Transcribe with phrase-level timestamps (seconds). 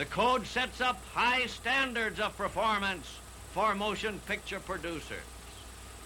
[0.00, 3.06] The code sets up high standards of performance
[3.52, 5.28] for motion picture producers.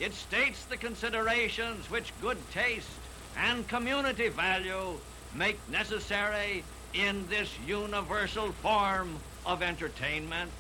[0.01, 2.89] It states the considerations which good taste
[3.37, 4.99] and community value
[5.33, 9.15] make necessary in this universal form
[9.47, 10.51] of entertainment.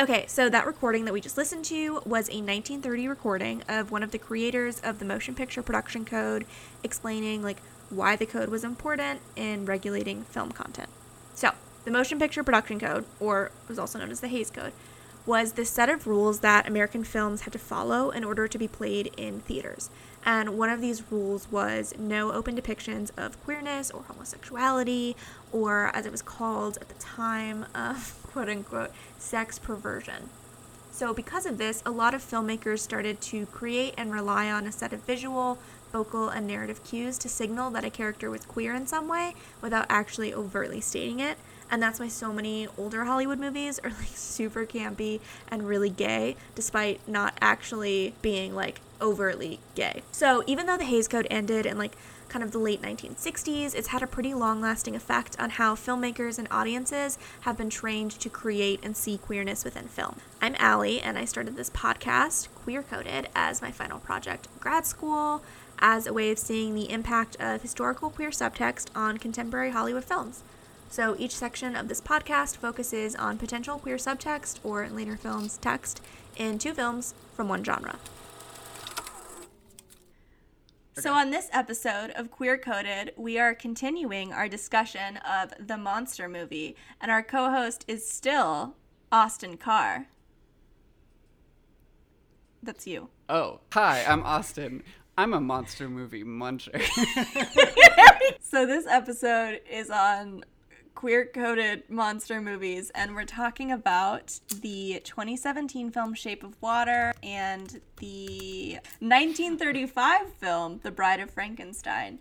[0.00, 4.02] Okay, so that recording that we just listened to was a 1930 recording of one
[4.02, 6.46] of the creators of the motion picture production code
[6.82, 7.60] explaining like
[7.90, 10.88] why the code was important in regulating film content.
[11.34, 11.52] So,
[11.84, 14.72] the motion picture production code, or was also known as the Hays Code,
[15.26, 18.68] was this set of rules that American films had to follow in order to be
[18.68, 19.90] played in theaters.
[20.24, 25.16] And one of these rules was no open depictions of queerness or homosexuality,
[25.52, 30.28] or as it was called at the time, of quote unquote sex perversion.
[30.92, 34.72] So, because of this, a lot of filmmakers started to create and rely on a
[34.72, 35.58] set of visual,
[35.92, 39.86] vocal, and narrative cues to signal that a character was queer in some way without
[39.88, 41.38] actually overtly stating it.
[41.70, 46.36] And that's why so many older Hollywood movies are like super campy and really gay,
[46.54, 50.02] despite not actually being like overtly gay.
[50.10, 51.92] So even though the Hays Code ended in like
[52.28, 56.38] kind of the late 1960s, it's had a pretty long lasting effect on how filmmakers
[56.38, 60.16] and audiences have been trained to create and see queerness within film.
[60.40, 65.42] I'm Allie, and I started this podcast, Queer Coded, as my final project grad school,
[65.80, 70.42] as a way of seeing the impact of historical queer subtext on contemporary Hollywood films.
[70.90, 75.56] So each section of this podcast focuses on potential queer subtext or in later films
[75.56, 76.02] text
[76.36, 77.96] in two films from one genre.
[80.94, 86.28] So, on this episode of Queer Coded, we are continuing our discussion of the monster
[86.28, 88.74] movie, and our co host is still
[89.10, 90.08] Austin Carr.
[92.62, 93.08] That's you.
[93.30, 94.82] Oh, hi, I'm Austin.
[95.16, 96.82] I'm a monster movie muncher.
[98.42, 100.44] so, this episode is on
[101.00, 107.80] queer coded monster movies, and we're talking about the 2017 film Shape of Water and
[107.96, 112.18] the 1935 film The Bride of Frankenstein.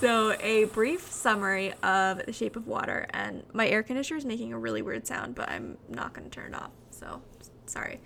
[0.00, 4.52] So, a brief summary of The Shape of Water, and my air conditioner is making
[4.52, 7.22] a really weird sound, but I'm not going to turn it off, so
[7.66, 8.00] sorry.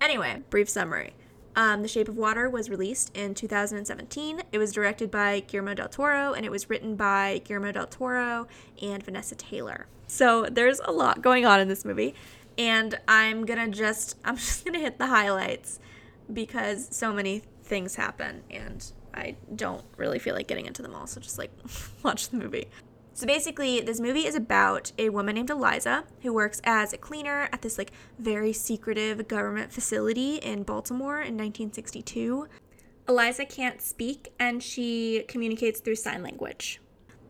[0.00, 1.12] Anyway, brief summary.
[1.58, 4.42] Um, the Shape of Water was released in 2017.
[4.52, 8.46] It was directed by Guillermo del Toro and it was written by Guillermo del Toro
[8.80, 9.88] and Vanessa Taylor.
[10.06, 12.14] So there's a lot going on in this movie,
[12.56, 15.80] and I'm gonna just I'm just gonna hit the highlights
[16.32, 21.08] because so many things happen and I don't really feel like getting into them all.
[21.08, 21.50] So just like
[22.04, 22.68] watch the movie.
[23.18, 27.48] So basically, this movie is about a woman named Elisa who works as a cleaner
[27.52, 27.90] at this like
[28.20, 32.46] very secretive government facility in Baltimore in 1962.
[33.08, 36.80] Elisa can't speak and she communicates through sign language.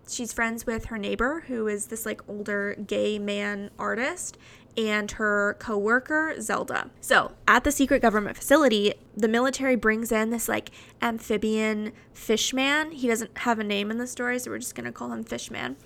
[0.06, 4.36] She's friends with her neighbor who is this like older gay man artist
[4.78, 6.90] and her coworker Zelda.
[7.00, 10.70] So, at the secret government facility, the military brings in this like
[11.02, 12.92] amphibian fishman.
[12.92, 15.24] He doesn't have a name in the story, so we're just going to call him
[15.24, 15.76] Fishman.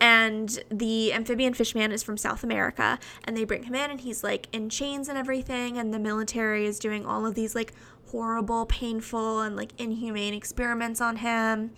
[0.00, 4.22] And the amphibian fishman is from South America, and they bring him in, and he's
[4.22, 5.76] like in chains and everything.
[5.76, 7.72] And the military is doing all of these like
[8.12, 11.72] horrible, painful, and like inhumane experiments on him.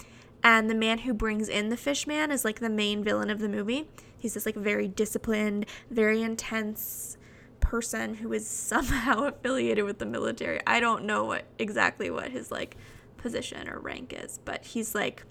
[0.45, 3.49] And the man who brings in the fishman is like the main villain of the
[3.49, 7.17] movie he's this like very disciplined, very intense
[7.61, 10.61] person who is somehow affiliated with the military.
[10.67, 12.77] I don't know what exactly what his like
[13.17, 15.25] position or rank is, but he's like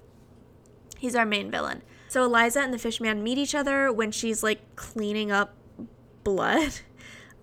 [0.98, 1.84] he's our main villain.
[2.08, 5.54] So Elisa and the fishman meet each other when she's like cleaning up
[6.24, 6.74] blood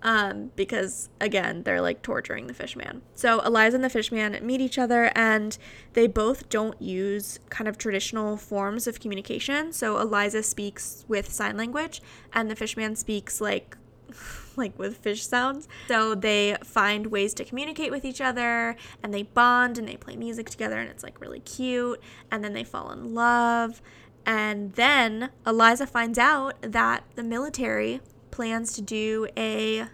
[0.05, 3.01] um, because again they're like torturing the fishman.
[3.15, 5.57] So Elisa and the fishman meet each other, and
[5.93, 9.73] they both don't use kind of traditional forms of communication.
[9.73, 13.75] So Elisa speaks with sign language, and the fishman speaks like
[14.55, 15.67] like with fish sounds.
[15.87, 20.15] So they find ways to communicate with each other and they bond and they play
[20.15, 21.99] music together and it's like really cute
[22.31, 23.81] and then they fall in love.
[24.25, 28.01] And then Elisa finds out that the military
[28.35, 29.85] plans to do a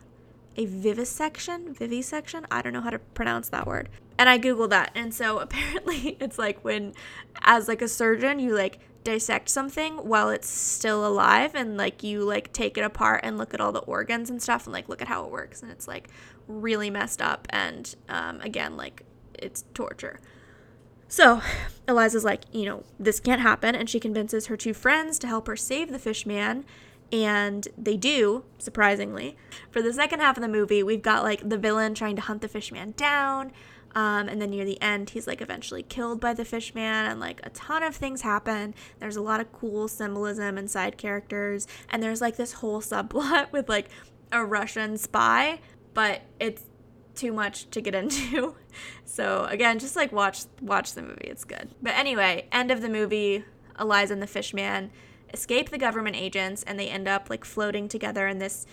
[0.58, 2.46] a vivisection, vivisection.
[2.52, 3.88] I don't know how to pronounce that word.
[4.18, 6.94] And I googled that, and so apparently it's like when,
[7.42, 12.24] as like a surgeon, you like dissect something while it's still alive, and like you
[12.24, 15.04] like take it apart and look at all the organs and stuff, and like look
[15.04, 16.10] at how it works, and it's like
[16.48, 19.04] really messed up, and um, again like
[19.36, 20.20] it's torture.
[21.08, 21.42] So
[21.88, 25.46] Elisa's like, you know, this can't happen, and she convinces her two friends to help
[25.48, 26.66] her save the fish man
[27.12, 29.36] and they do, surprisingly.
[29.70, 32.42] For the second half of the movie, we've got like the villain trying to hunt
[32.42, 33.52] the fishman down.
[33.94, 37.20] Um, and then near the end, he's like eventually killed by the fish man, and
[37.20, 38.74] like a ton of things happen.
[39.00, 43.52] There's a lot of cool symbolism and side characters, and there's like this whole subplot
[43.52, 43.90] with like
[44.32, 45.60] a Russian spy,
[45.94, 46.64] but it's
[47.16, 48.56] too much to get into.
[49.04, 51.26] So again, just like watch watch the movie.
[51.26, 51.72] It's good.
[51.82, 53.44] But anyway, end of the movie,
[53.76, 54.92] Elisa and the fish man
[55.34, 58.66] escape the government agents and they end up like floating together in this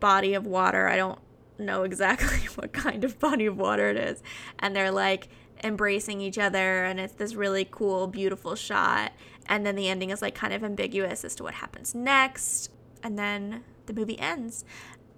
[0.00, 0.88] body of water.
[0.88, 1.18] I don't
[1.58, 4.22] know exactly what kind of body of water it is.
[4.58, 5.28] And they're like
[5.64, 9.12] embracing each other and it's this really cool, beautiful shot.
[9.46, 12.70] And then the ending is like kind of ambiguous as to what happens next.
[13.02, 14.64] And then the movie ends.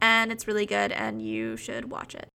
[0.00, 2.28] And it's really good and you should watch it.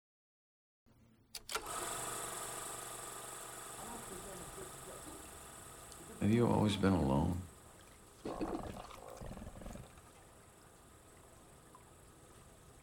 [6.22, 7.40] Have you always been alone?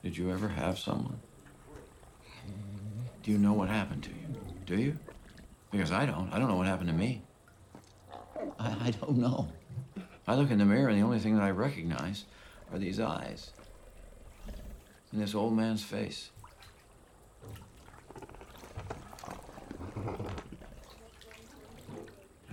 [0.03, 1.21] Did you ever have someone?
[3.23, 4.37] Do you know what happened to you?
[4.67, 4.99] Do you?
[5.71, 6.33] Because I don't.
[6.33, 7.23] I don't know what happened to me.
[8.59, 9.49] I, I don't know.
[10.27, 12.25] I look in the mirror and the only thing that I recognize
[12.73, 13.51] are these eyes
[15.13, 16.31] and this old man's face.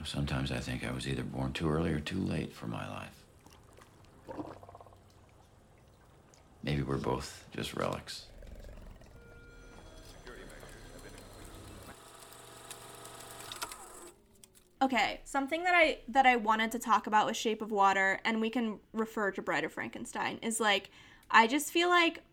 [0.10, 3.14] Sometimes I think I was either born too early or too late for my life.
[6.64, 8.26] Maybe we're both just relics.
[14.82, 18.42] Okay, something that I that I wanted to talk about with Shape of Water, and
[18.42, 20.90] we can refer to Bride of Frankenstein, is like
[21.30, 22.24] I just feel like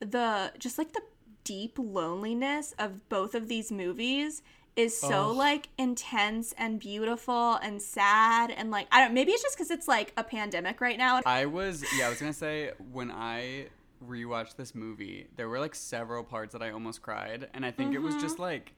[0.00, 1.02] the just like the
[1.44, 4.42] deep loneliness of both of these movies
[4.78, 5.36] is so Ugh.
[5.36, 9.88] like intense and beautiful and sad and like I don't maybe it's just because it's
[9.88, 11.20] like a pandemic right now.
[11.26, 13.66] I was yeah, I was gonna say when I
[14.06, 17.94] rewatched this movie, there were like several parts that I almost cried, and I think
[17.94, 18.22] it was Mm-hmm.
[18.22, 18.72] just like,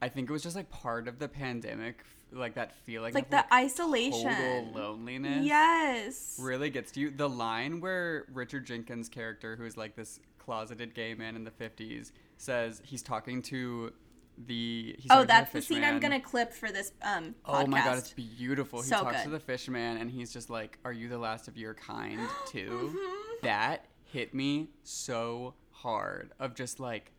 [0.00, 3.30] I think it was just like part of the pandemic, like that feeling, Like of,
[3.30, 4.32] the isolation.
[4.32, 5.44] total loneliness.
[5.44, 6.38] Yes.
[6.40, 7.10] really gets to you.
[7.10, 11.50] The line where Richard Jenkins' character, who is like this closeted gay man in the
[11.50, 13.92] fifties, says he's talking to
[14.38, 14.96] the.
[14.98, 17.64] He's Oh, that's the fish scene I'm gonna clip for this um podcast.
[17.64, 18.82] Oh my god, it's beautiful.
[18.82, 21.56] He So talks to the fisherman and he's just like, Are you the last of
[21.56, 22.94] your kind too?
[22.94, 23.46] Mm-hmm.
[23.46, 27.12] That hit me so hard of just like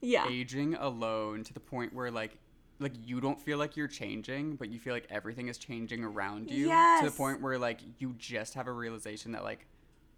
[0.00, 0.28] yeah.
[0.28, 2.38] aging alone to the point where like
[2.80, 6.50] like you don't feel like you're changing, but you feel like everything is changing around
[6.50, 6.66] you.
[6.68, 9.66] To the point where like you just have a realization that like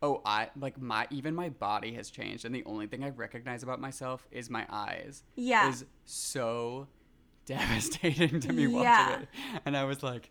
[0.02, 3.62] oh I like my even my body has changed and the only thing I recognize
[3.62, 5.22] about myself is my eyes.
[5.36, 5.70] Yeah.
[5.70, 6.88] Is so
[7.46, 9.08] devastating to me Yeah.
[9.10, 9.28] watching it.
[9.64, 10.30] And I was like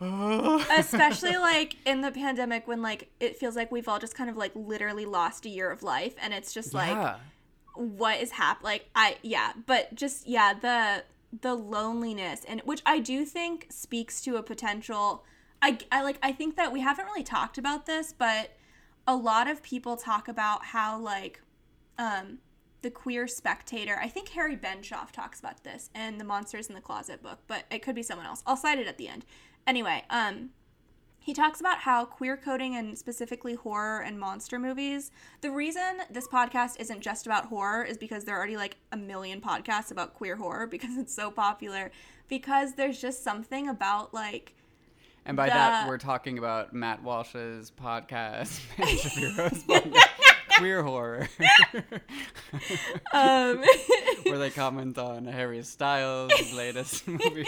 [0.00, 0.64] oh.
[0.78, 4.36] especially like in the pandemic when like it feels like we've all just kind of
[4.36, 7.16] like literally lost a year of life and it's just like yeah.
[7.74, 11.04] what is hap like i yeah but just yeah the
[11.42, 15.24] the loneliness and which i do think speaks to a potential
[15.62, 18.50] i i like i think that we haven't really talked about this but
[19.06, 21.40] a lot of people talk about how like
[21.98, 22.38] um
[22.82, 26.80] the queer spectator i think harry benshoff talks about this in the monsters in the
[26.80, 29.24] closet book but it could be someone else i'll cite it at the end
[29.66, 30.50] anyway um
[31.22, 35.10] he talks about how queer coding and specifically horror and monster movies.
[35.42, 38.96] The reason this podcast isn't just about horror is because there are already like a
[38.96, 41.90] million podcasts about queer horror because it's so popular.
[42.26, 44.54] Because there's just something about like
[45.30, 49.94] And by that, we're talking about Matt Walsh's podcast, Shapiro's podcast,
[50.58, 51.28] Queer Horror,
[53.12, 53.62] um.
[54.24, 57.46] Where they comment on Harry Styles' latest movie.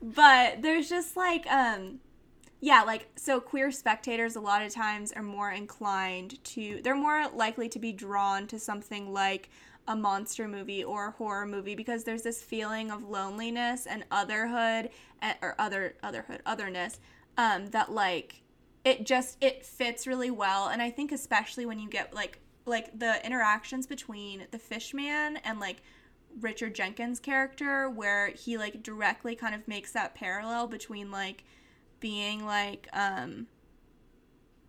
[0.00, 1.98] but there's just like um
[2.60, 7.26] yeah like so queer spectators a lot of times are more inclined to they're more
[7.34, 9.50] likely to be drawn to something like
[9.88, 14.90] a monster movie or a horror movie because there's this feeling of loneliness and otherhood
[15.20, 17.00] and, or other otherhood otherness
[17.38, 18.42] um that like
[18.84, 20.68] it just it fits really well.
[20.68, 25.58] And i think especially when you get like like the interactions between the fishman and
[25.58, 25.78] like
[26.40, 31.44] Richard Jenkins character where he like directly kind of makes that parallel between like
[31.98, 33.46] being like um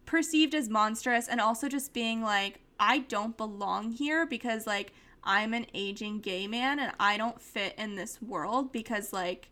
[0.06, 5.54] perceived as monstrous and also just being like I don't belong here because like I'm
[5.54, 9.50] an aging gay man and I don't fit in this world because like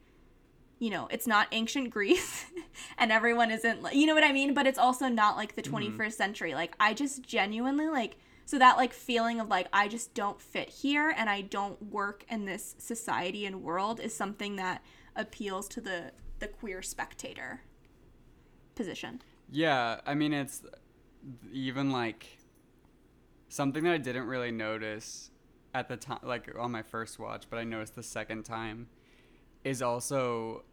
[0.80, 2.46] you know, it's not ancient Greece
[2.98, 4.54] and everyone isn't like, you know what I mean?
[4.54, 5.98] But it's also not like the mm-hmm.
[5.98, 6.54] 21st century.
[6.54, 10.70] Like, I just genuinely like, so that like feeling of like, I just don't fit
[10.70, 14.84] here and I don't work in this society and world is something that
[15.16, 17.62] appeals to the, the queer spectator
[18.76, 19.22] position.
[19.50, 20.62] Yeah, I mean, it's
[21.52, 22.38] even like
[23.50, 25.32] something that I didn't really notice
[25.78, 28.88] at the time, like on my first watch, but I noticed the second time,
[29.64, 30.64] is also.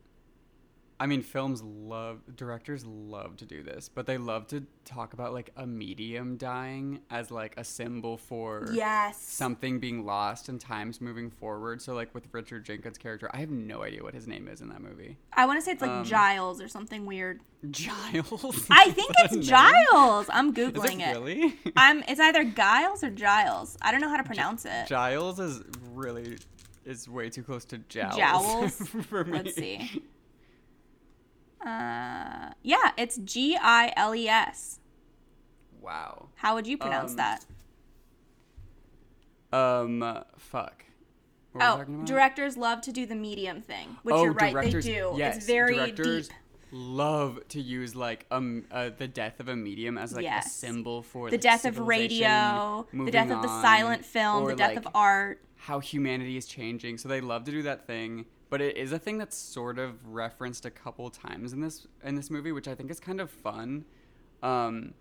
[1.00, 5.32] I mean, films love directors love to do this, but they love to talk about
[5.32, 9.20] like a medium dying as like a symbol for Yes.
[9.20, 11.82] something being lost and times moving forward.
[11.82, 14.68] So like with Richard Jenkins' character, I have no idea what his name is in
[14.68, 15.16] that movie.
[15.32, 17.40] I want to say it's like Um, Giles or something weird.
[17.70, 18.66] Giles.
[18.70, 19.48] I think Is that a it's?
[19.48, 20.26] Giles.
[20.32, 21.12] I'm googling it it.
[21.18, 21.58] really?
[21.76, 22.04] I'm.
[22.06, 23.76] It's either Giles or Giles.
[23.82, 24.86] I don't know how to pronounce it.
[24.86, 26.38] Giles is really
[26.84, 28.16] is way too close to jowls.
[28.16, 28.76] Jowls?
[29.08, 29.32] for me.
[29.32, 30.02] Let's see.
[31.64, 34.80] Uh, yeah, it's G I L E S.
[35.80, 36.28] Wow.
[36.36, 37.44] How would you pronounce Um, that?
[39.52, 40.24] Um.
[40.38, 40.84] Fuck.
[41.52, 45.14] What Oh, directors love to do the medium thing, which oh, you're right, they do.
[45.16, 46.36] Yes, it's very directors deep.
[46.72, 51.02] love to use like um uh, the death of a medium as like a symbol
[51.02, 54.78] for The like, death of radio, the death of the silent film, the death like,
[54.84, 55.40] of art.
[55.56, 56.98] how humanity is changing.
[56.98, 60.06] So they love to do that thing, but it is a thing that's sort of
[60.14, 63.30] referenced a couple times in this in this movie, which I think is kind of
[63.30, 63.84] fun,
[64.42, 64.94] um,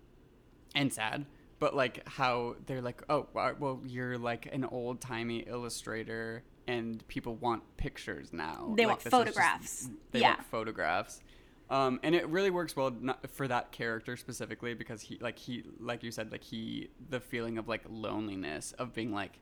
[0.74, 1.26] and sad.
[1.60, 7.36] But like how they're like, oh, well, you're like an old timey illustrator, and people
[7.36, 8.74] want pictures now.
[8.76, 9.88] They Like, want is just- photographs.
[10.10, 10.30] they Yeah.
[10.34, 11.22] want photographs.
[11.70, 12.94] Um, and it really works well
[13.32, 17.56] for that character specifically because he like he like you said like he the feeling
[17.56, 19.38] of like loneliness of being like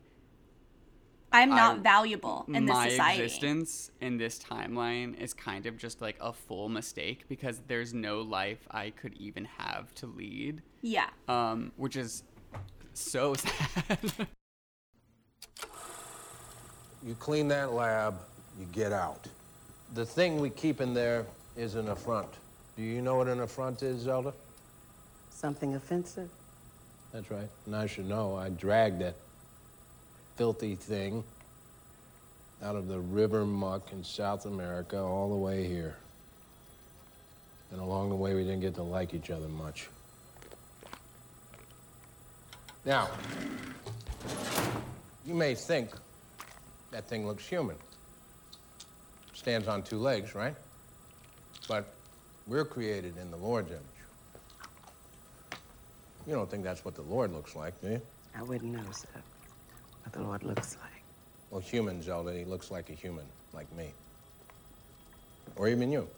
[1.32, 3.22] I'm not I- valuable in this my society.
[3.22, 8.20] existence in this timeline is kind of just like a full mistake because there's no
[8.20, 11.08] life I could even have to lead, Yeah.
[11.28, 12.22] um, which is
[12.94, 13.98] so sad.
[17.04, 18.14] You clean that lab,
[18.58, 19.26] you get out.
[19.94, 22.28] The thing we keep in there is an affront.
[22.76, 24.32] Do you know what an affront is, Zelda?
[25.30, 26.30] Something offensive?
[27.12, 27.48] That's right.
[27.66, 28.36] And I should know.
[28.36, 29.14] I dragged that
[30.36, 31.24] filthy thing
[32.62, 35.96] out of the river muck in South America all the way here.
[37.72, 39.88] And along the way, we didn't get to like each other much.
[42.84, 43.08] Now,
[45.24, 45.90] you may think
[46.90, 47.76] that thing looks human.
[49.34, 50.54] Stands on two legs, right?
[51.68, 51.94] But
[52.46, 53.82] we're created in the Lord's image.
[56.26, 58.02] You don't think that's what the Lord looks like, do you?
[58.36, 59.08] I wouldn't know, sir,
[60.02, 61.02] what the Lord looks like.
[61.50, 63.92] Well, human, Zelda, he looks like a human, like me.
[65.56, 66.08] Or even you.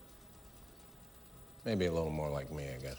[1.65, 2.97] Maybe a little more like me, I guess.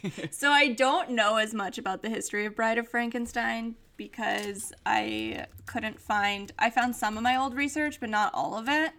[0.30, 5.46] So I don't know as much about the history of Bride of Frankenstein because I
[5.66, 8.92] couldn't find I found some of my old research but not all of it.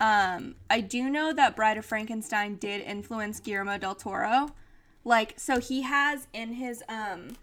[0.00, 4.50] Um I do know that Bride of Frankenstein did influence Guillermo del Toro.
[5.04, 7.36] Like so he has in his um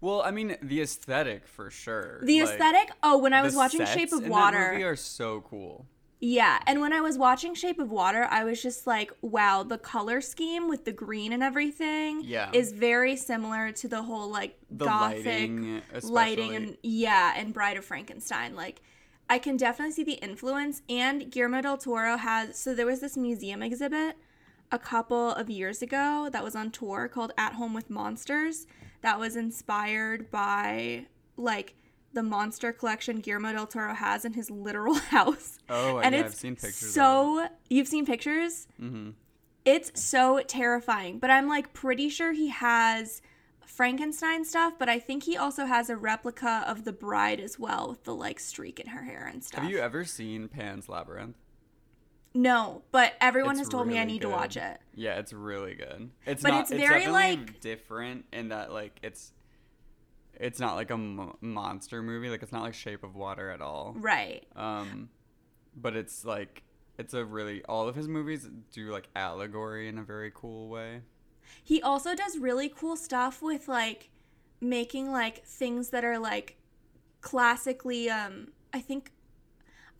[0.00, 2.20] well, I mean, the aesthetic for sure.
[2.22, 5.86] the Like, aesthetic oh when I was watching Shape of Water movie are so cool.
[6.20, 9.76] Yeah, and when I was watching Shape of Water, I was just like, wow, the
[9.76, 12.50] color scheme with the green and everything Yeah.
[12.52, 17.76] is very similar to the whole like The gothic lighting, lighting and yeah, and Bride
[17.76, 18.54] of Frankenstein.
[18.54, 18.80] Like
[19.28, 23.16] I can definitely see the influence and Guillermo del Toro has so there was this
[23.16, 24.16] museum exhibit
[24.74, 28.66] a couple of years ago that was on tour called At Home with Monsters
[29.02, 31.76] that was inspired by like
[32.12, 35.58] the monster collection Guillermo del Toro has in his literal house.
[35.68, 38.66] Oh, and yeah, it's I've seen pictures So you've seen pictures?
[38.82, 39.10] Mm-hmm.
[39.64, 43.22] It's so terrifying, but I'm like pretty sure he has
[43.64, 47.90] Frankenstein stuff, but I think he also has a replica of the bride as well
[47.90, 49.62] with the like streak in her hair and stuff.
[49.62, 51.36] Have you ever seen Pan's Labyrinth?
[52.34, 54.78] No, but everyone It's has told me I really need to watch it.
[54.94, 56.10] Yeah, it's really good.
[56.26, 56.60] It's But not.
[56.62, 59.32] it's It's, very, definitely like- different in that like it's.
[60.40, 62.28] It's not like a mo- monster movie.
[62.28, 63.94] Like it's not like Shape of Water at all.
[63.96, 64.44] Right.
[64.56, 65.10] Um,
[65.76, 66.64] but it's like
[66.98, 71.02] it's a really all of his movies do like allegory in a very cool way.
[71.62, 74.10] He also does really cool stuff with like
[74.60, 76.56] making like things that are like
[77.20, 79.12] classically um I think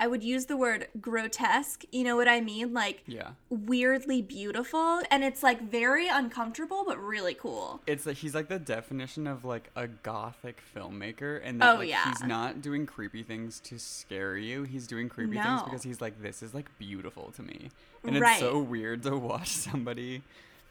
[0.04, 2.74] I would use the word grotesque, you know what I mean?
[2.74, 3.30] Like Yeah.
[3.48, 7.80] weirdly beautiful and it's like very uncomfortable but really cool.
[7.86, 11.88] It's like he's like the definition of like a gothic filmmaker, and that Oh, like,
[11.88, 12.04] yeah.
[12.04, 14.64] he's not doing creepy things to scare you.
[14.64, 17.70] He's doing creepy things because he's like, this is like beautiful to me,
[18.06, 18.32] and Right.
[18.32, 20.20] it's so weird to watch somebody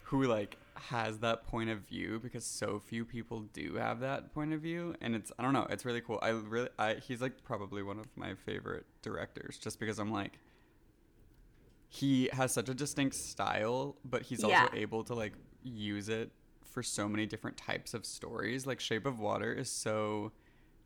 [0.04, 4.52] who like has that point of view because so few people do have that point
[4.52, 6.18] of view, and it's I don't know, it's really cool.
[6.22, 10.38] I really, I he's like probably one of my favorite directors, just because I'm like.
[11.88, 14.62] He has such a distinct style, but he's Yeah.
[14.64, 16.32] also able to like use it
[16.64, 18.66] for so many different types of stories.
[18.66, 20.32] Like Shape of Water is so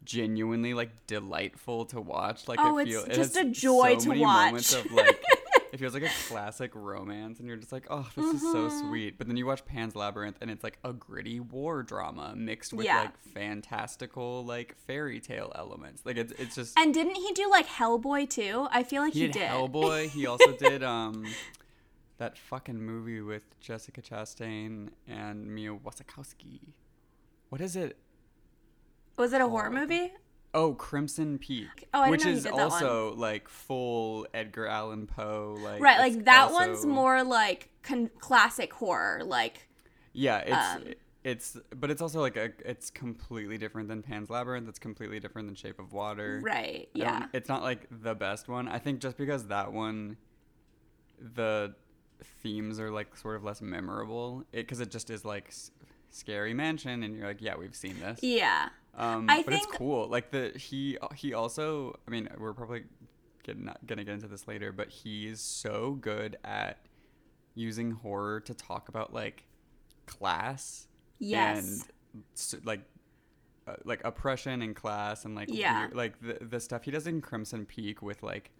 [0.04, 2.46] genuinely like delightful to watch.
[2.46, 4.46] Like Oh, it it's feel- it just has a joy so to many watch.
[4.48, 5.22] Moments of like
[5.72, 8.88] it feels like a classic romance, and you're just like, oh, this is so Mm-hmm.
[8.88, 9.18] sweet.
[9.18, 12.86] But then you watch Pan's Labyrinth, and it's like a gritty war drama mixed with
[12.86, 13.00] Yeah.
[13.02, 16.02] like fantastical like fairy tale elements.
[16.04, 18.66] Like it's it's just And didn't he do like Hellboy too?
[18.70, 19.48] I feel like he, he, did, did.
[19.50, 20.08] Hellboy.
[20.10, 21.26] He also did um
[22.18, 26.60] that fucking movie with Jessica Chastain and Mia Wasikowska.
[27.48, 27.96] What is it?
[29.16, 30.12] Was it a horror movie?
[30.54, 31.88] Oh, Crimson Peak.
[31.92, 32.62] Oh, which is that one.
[32.62, 35.56] also like full Edgar Allan Poe.
[35.60, 39.22] Like Right, like that also- one's more like con- classic horror.
[39.24, 39.68] Like,
[40.12, 44.68] Yeah, it's um, it's but it's also like a it's completely different than Pan's Labyrinth.
[44.68, 46.40] It's completely different than Shape of Water.
[46.42, 46.88] right?
[46.94, 47.26] Yeah.
[47.34, 48.68] It's not like the best one.
[48.68, 50.16] I think just because that one,
[51.34, 51.74] the
[52.42, 54.44] themes are like sort of less memorable.
[54.52, 55.70] It because it just is like s-
[56.10, 58.20] scary mansion, and you're like, yeah, we've seen this.
[58.22, 58.70] Yeah.
[58.98, 60.08] Um, I but it's cool.
[60.08, 61.98] Like the he he also.
[62.06, 62.84] I mean, we're probably
[63.44, 66.78] getting not gonna get into this later, but he's so good at
[67.54, 69.44] using horror to talk about like
[70.06, 70.86] class
[71.18, 71.86] Yes.
[72.52, 72.80] and like
[73.66, 75.80] uh, like oppression and class and like Yeah.
[75.80, 78.50] weird- like the the stuff he does in Crimson Peak with like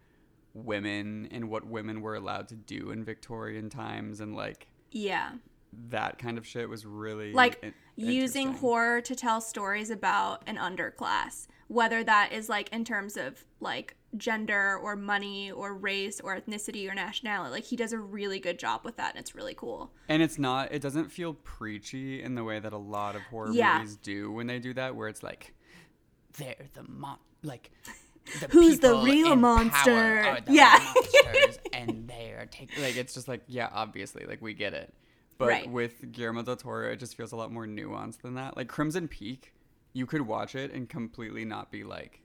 [0.54, 5.32] women and what women were allowed to do in Victorian times and like Yeah.
[5.90, 10.56] That kind of shit was really Like in- using horror to tell stories about an
[10.56, 16.34] underclass, whether that is like in terms of like gender or money or race or
[16.40, 17.50] ethnicity or nationality.
[17.52, 19.92] Like he does a really good job with that and it's really cool.
[20.08, 23.50] And it's not it doesn't feel preachy in the way that a lot of horror
[23.52, 23.78] Yeah.
[23.78, 25.54] movies do when they do that where it's like
[26.38, 27.70] they're the mon like
[28.40, 30.20] the Who's the real monster?
[30.22, 30.78] are the Yeah.
[30.94, 34.94] monsters and they're taking like it's just like yeah obviously like we get it
[35.38, 35.70] but Right.
[35.70, 39.08] with Guillermo del Toro it just feels a lot more nuanced than that like Crimson
[39.08, 39.54] Peak
[39.92, 42.20] you could watch it and completely not be like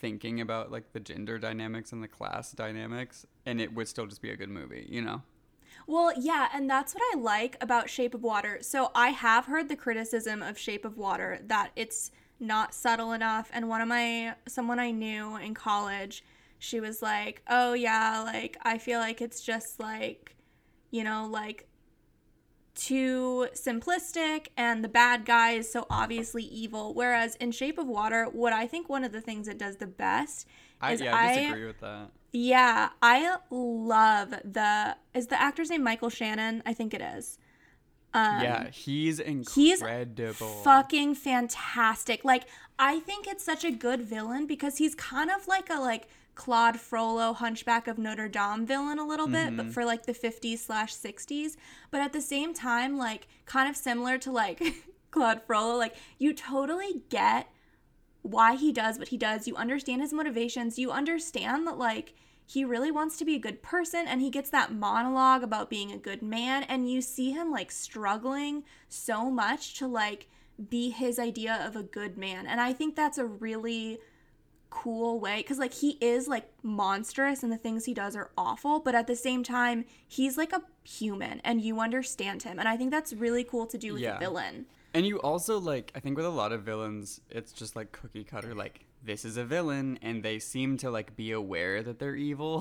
[0.00, 4.22] thinking about like the gender dynamics and the class dynamics and it would still just
[4.22, 5.22] be a good movie you know
[5.86, 8.58] Well, yeah, and that's what I like about Shape of Water.
[8.62, 13.50] So I have heard the criticism of Shape of Water that it's not subtle enough.
[13.52, 16.24] And one of my, someone I knew in college,
[16.58, 20.36] she was like, oh, yeah, like, I feel like it's just like,
[20.90, 21.66] you know, like
[22.78, 26.94] too simplistic and the bad guy is so obviously evil.
[26.94, 29.86] Whereas in Shape of Water, what I think one of the things it does the
[29.86, 30.46] best
[30.80, 35.82] I, is yeah I disagree with that yeah, I love the is the actor's name
[35.82, 36.62] Michael Shannon?
[36.66, 37.38] I think it is.
[38.12, 39.20] Um, yeah, he's
[39.54, 40.46] he's incredible.
[40.62, 42.24] fucking fantastic.
[42.24, 42.44] Like
[42.78, 46.78] I think it's such a good villain because he's kind of like a like Claude
[46.78, 49.70] Frollo Hunchback of Notre Dame villain a little bit, but mm-hmm.
[49.70, 51.56] for like the 50s slash 60s.
[51.90, 54.62] But at the same time, like kind of similar to like
[55.10, 57.48] Claude Frollo, like you totally get
[58.22, 59.48] why he does what he does.
[59.48, 60.78] You understand his motivations.
[60.78, 62.14] You understand that like
[62.46, 65.90] he really wants to be a good person and he gets that monologue about being
[65.90, 70.28] a good man and you see him like struggling so much to like
[70.70, 72.46] be his idea of a good man.
[72.46, 73.98] And I think that's a really
[74.70, 78.80] cool way cuz like he is like monstrous and the things he does are awful,
[78.80, 82.58] but at the same time he's like a human and you understand him.
[82.58, 84.16] And I think that's really cool to do with Yeah.
[84.16, 84.66] a villain.
[84.94, 88.24] And you also like I think with a lot of villains, it's just like cookie
[88.24, 92.14] cutter like this is a villain and they seem to like be aware that they're
[92.14, 92.60] evil.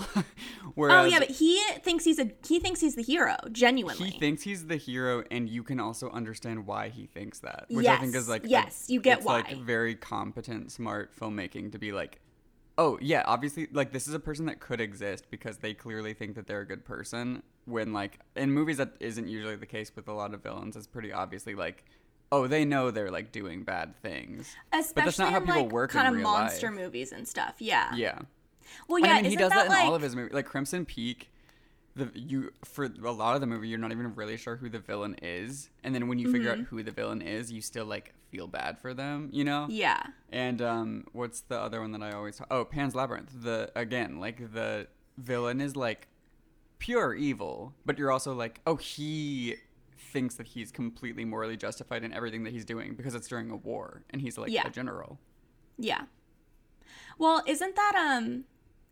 [0.76, 4.12] Whereas oh yeah, but he thinks he's a he thinks he's the hero, genuinely.
[4.12, 7.66] he thinks he's the hero and you can also understand why he thinks that.
[7.70, 9.62] Which I think is like a- yes, you get it's, like why.
[9.62, 12.22] very competent, smart filmmaking to be like
[12.78, 16.36] Oh yeah, obviously like this is a person that could exist because they clearly think
[16.36, 20.08] that they're a good person when like in movies that isn't usually the case with
[20.08, 20.78] a lot of villains.
[20.78, 21.84] It's pretty obviously like
[22.32, 24.56] oh, they know they're like doing bad things.
[24.74, 26.80] Especially but that's not how in people like work kind in of monster life.
[26.80, 27.56] movies and stuff.
[27.60, 27.94] Yeah.
[27.96, 28.20] Yeah.
[28.88, 29.14] Well, yeah.
[29.14, 30.34] I mean, he does that, like, in all of his movies.
[30.34, 31.30] Like Crimson Peak,
[31.96, 34.80] the you for a lot of the movie, you're not even really sure who the
[34.80, 36.62] villain is, and then when you figure Mm-hmm.
[36.62, 39.68] out who the villain is, you still like feel bad for them, you know?
[39.70, 40.04] Yeah.
[40.32, 42.48] And um, what's the other one that I always talk?
[42.52, 43.32] Oh, Pan's Labyrinth.
[43.42, 44.88] The again, like the
[45.18, 46.08] villain is like
[46.78, 49.56] pure evil, but you're also like, oh, he
[50.12, 53.56] thinks that he's completely morally justified in everything that he's doing because it's during a
[53.56, 54.68] war and he's like Yeah.
[54.68, 55.20] a general.
[55.78, 56.04] Yeah.
[57.18, 58.46] Well, isn't that um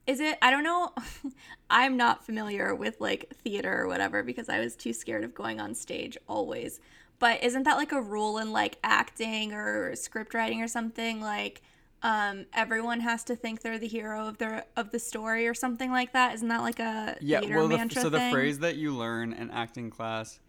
[0.08, 0.94] is it I don't know
[1.70, 5.60] I'm not familiar with like theater or whatever because I was too scared of going
[5.60, 6.80] on stage always.
[7.18, 11.62] But isn't that like a rule in like acting or script writing or something like
[12.04, 15.92] um everyone has to think they're the hero of their of the story or something
[15.92, 16.36] like that?
[16.36, 18.34] Isn't that like a Yeah, well, the, mantra so the thing?
[18.34, 20.40] phrase that you learn in acting class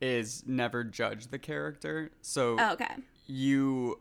[0.00, 2.10] is never judge the character.
[2.22, 2.94] So Oh, okay.
[3.26, 4.00] you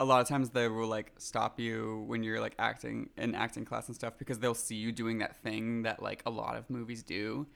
[0.00, 3.64] a lot of times they will like stop you when you're like acting in acting
[3.64, 6.68] class and stuff because they'll see you doing that thing that like a lot of
[6.68, 7.46] movies do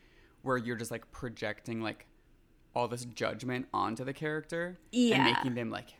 [0.43, 2.07] where you're just like projecting like
[2.77, 5.17] all this judgment onto the character Yeah.
[5.17, 5.95] and making them like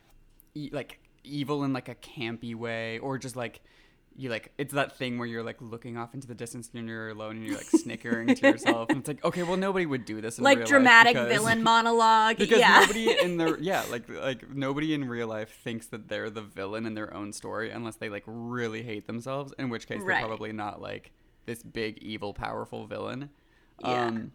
[0.55, 3.59] e- like evil in like a campy way or just like
[4.15, 7.09] you like it's that thing where you're like looking off into the distance and you're
[7.09, 10.19] alone and you're like snickering to yourself and it's like okay well nobody would do
[10.19, 10.59] this in real life.
[10.59, 12.37] Like dramatic because- villain monologue.
[12.39, 12.79] because yeah.
[12.81, 16.85] nobody in their yeah like like nobody in real life thinks that they're the villain
[16.85, 20.17] in their own story unless they like really hate themselves in which case Right.
[20.19, 21.11] they're probably not like
[21.45, 23.29] this big evil powerful villain
[23.81, 24.05] Yeah.
[24.07, 24.31] um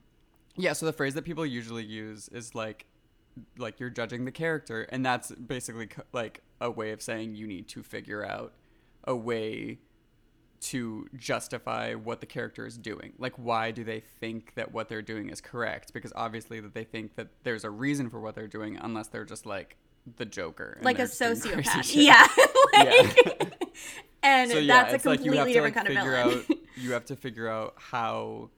[0.56, 2.86] yeah so the phrase that people usually use is like
[3.58, 7.68] like you're judging the character and that's basically like a way of saying you need
[7.68, 8.52] to figure out
[9.06, 9.78] a way
[10.60, 13.12] to justify what the character is doing.
[13.18, 15.92] Like, why do they think that what they're doing is correct?
[15.92, 19.26] Because obviously, that they think that there's a reason for what they're doing, unless they're
[19.26, 19.76] just like
[20.16, 22.04] the Joker, like a they're just doing crazy sociopath.
[22.04, 22.26] Yeah.
[22.72, 23.12] Yeah.
[23.40, 23.54] like,
[24.22, 26.16] and so yeah, that's a it's like you have to different like kind of figure
[26.16, 26.44] villain.
[26.50, 26.56] out.
[26.76, 28.50] You have to figure out how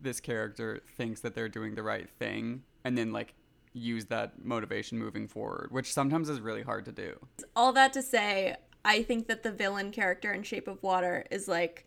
[0.00, 3.34] this character thinks that they're doing the right thing, and then like
[3.72, 7.18] use that motivation moving forward, which sometimes is really hard to do.
[7.56, 8.56] All that to say,
[8.88, 11.86] I think that the villain character in Shape of Water is like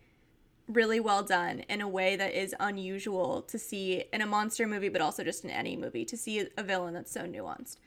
[0.68, 4.88] really well done in a way that is unusual to see in a monster movie,
[4.88, 7.78] but also just in any movie to see a villain that's so nuanced.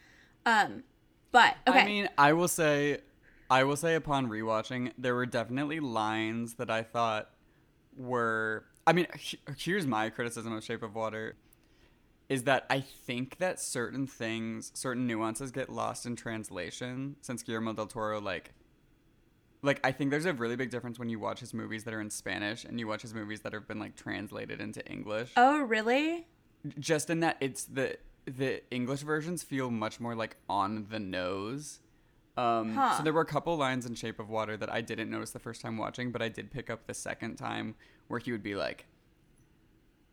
[0.44, 0.82] Um,
[1.30, 2.98] but okay, I mean, I will say,
[3.48, 7.30] I will say, upon rewatching, there were definitely lines that I thought
[7.96, 8.64] were.
[8.84, 9.06] I mean,
[9.56, 11.36] here's my criticism of Shape of Water,
[12.28, 17.74] is that I think that certain things, certain nuances, get lost in translation since Guillermo
[17.74, 18.52] del Toro like.
[19.64, 22.00] Like I think there's a really big difference when you watch his movies that are
[22.00, 25.60] in Spanish and you watch his movies that have been like translated into English oh
[25.62, 26.26] really?
[26.78, 27.96] just in that it's the
[28.26, 31.80] the English versions feel much more like on the nose.
[32.36, 32.96] Um, Huh.
[32.96, 35.38] So there were a couple lines in Shape of Water that I didn't notice the
[35.38, 37.74] first time watching, but I did pick up the second time
[38.08, 38.86] where he would be like,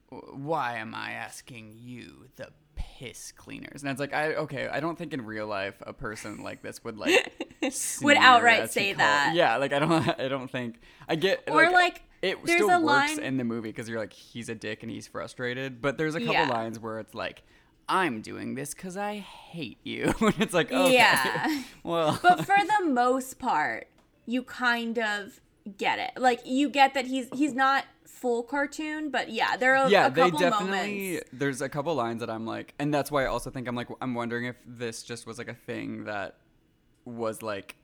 [0.10, 4.98] "Why am I asking you, the piss cleaners?" And it's like, I okay, I don't
[4.98, 7.32] think in real life a person like this would like
[8.02, 9.34] would outright say that.
[9.36, 12.80] Yeah, like I don't, I don't think I get Or, like, it there's still a
[12.80, 15.82] works line- in the movie because you're like he's a dick and he's frustrated.
[15.82, 16.50] But there's a couple Yeah.
[16.50, 17.44] lines where it's like,
[17.90, 21.64] "I'm doing this because I hate you," and it's like, okay, Yeah.
[21.84, 23.88] well, but for the most part,
[24.26, 25.40] you kind of
[25.78, 26.20] get it.
[26.20, 30.12] Like you get that he's he's not full cartoon, but yeah, there are yeah, a
[30.12, 31.04] they couple definitely.
[31.08, 31.30] moments.
[31.34, 33.88] There's a couple lines that I'm like, and that's why I also think I'm like,
[34.02, 36.38] I'm wondering if this just was like a thing that
[37.06, 37.76] was like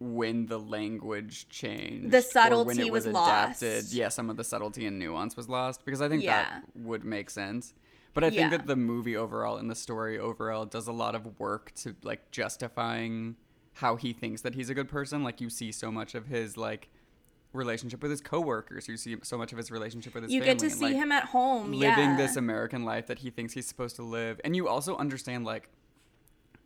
[0.00, 3.74] when the language changed, The subtlety was, was adapted.
[3.84, 3.92] lost.
[3.92, 6.42] Yeah, some of the subtlety and nuance was lost because I think Yeah.
[6.42, 7.74] that would make sense.
[8.14, 8.48] But I think Yeah.
[8.56, 12.30] that the movie overall and the story overall does a lot of work to like
[12.30, 13.36] justifying
[13.74, 15.22] how he thinks that he's a good person.
[15.22, 16.88] Like you see so much of his like
[17.52, 18.88] relationship with his coworkers.
[18.88, 20.36] You see so much of his relationship with his family.
[20.36, 20.68] You family.
[20.68, 22.16] get to see like, him at home, living yeah.
[22.16, 24.40] this American life that he thinks he's supposed to live.
[24.44, 25.68] And you also understand like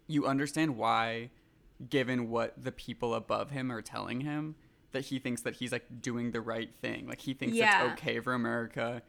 [0.06, 1.30] you understand why
[1.88, 4.54] given what the people above him are telling him
[4.92, 7.06] that he thinks that he's like doing the right thing.
[7.06, 7.84] Like he thinks Yeah.
[7.84, 9.02] it's okay for America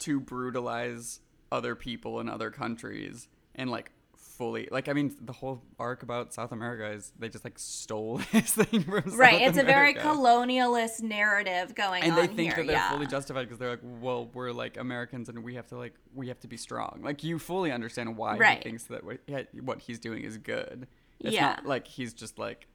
[0.00, 1.20] to brutalize
[1.52, 3.92] other people in other countries and like
[4.36, 8.16] fully like I mean the whole arc about South America is they just like stole
[8.32, 12.38] his thing from right, South it's a very colonialist narrative going and on they think
[12.40, 12.56] here.
[12.56, 12.90] that they're yeah.
[12.90, 16.28] fully justified because they're like, well, we're like Americans and we have to like we
[16.28, 17.00] have to be strong.
[17.02, 18.58] Like you fully understand why Right.
[18.58, 19.20] he thinks that what,
[19.62, 20.86] what he's doing is good.
[21.20, 21.46] It's Yeah.
[21.56, 22.66] not like he's just like,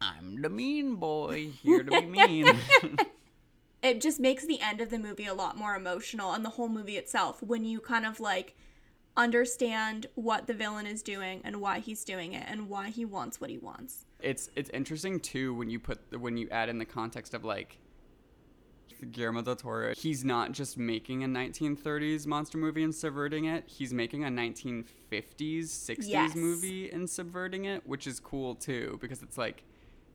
[0.00, 2.58] I'm the mean boy here to be mean.
[3.82, 6.68] it just makes the end of the movie a lot more emotional and the whole
[6.68, 8.56] movie itself when you kind of like
[9.16, 13.40] understand what the villain is doing and why he's doing it and why he wants
[13.40, 14.04] what he wants.
[14.20, 17.78] it's it's interesting too when you put when you add in the context of like
[19.10, 19.92] Guillermo del Toro.
[19.94, 23.64] He's not just making a 1930s monster movie and subverting it.
[23.66, 24.84] He's making a 1950s,
[25.64, 26.34] 60s Yes.
[26.34, 29.64] movie and subverting it, which is cool too because it's like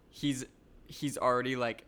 [0.09, 0.45] he's
[0.85, 1.85] he's already like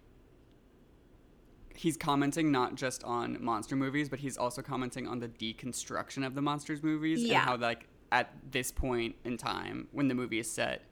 [1.75, 6.35] he's commenting not just on monster movies, but he's also commenting on the deconstruction of
[6.35, 7.39] the monsters movies Yeah.
[7.41, 10.83] and how like at this point in time when the movie is set,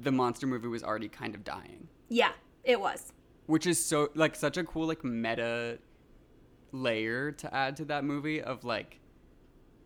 [0.00, 3.12] the monster movie was already kind of dying, Yeah, it was.
[3.46, 5.78] which is so like such a cool like meta
[6.72, 9.00] layer to add to that movie of like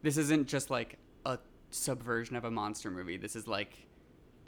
[0.03, 1.39] this isn't just like a
[1.71, 3.17] subversion of a monster movie.
[3.17, 3.87] This is like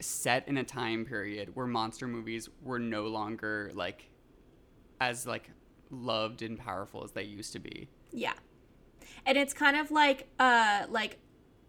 [0.01, 4.09] set in a time period where monster movies were no longer like
[5.01, 5.51] as like
[5.91, 7.89] loved and powerful as they used to be.
[8.13, 8.35] Yeah.
[9.27, 11.19] And it's kind of like uh like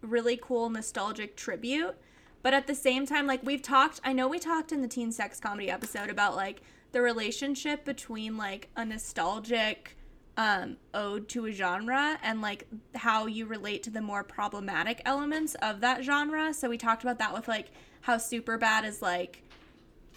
[0.02, 1.96] really cool nostalgic tribute.
[2.44, 5.12] But at the same time, like we've talked, I know we talked in the teen
[5.12, 9.98] sex comedy episode about like the relationship between like a nostalgic
[10.38, 15.56] um ode to a genre and like how you relate to the more problematic elements
[15.56, 16.54] of that genre.
[16.54, 19.44] So we talked about that with like how Superbad is like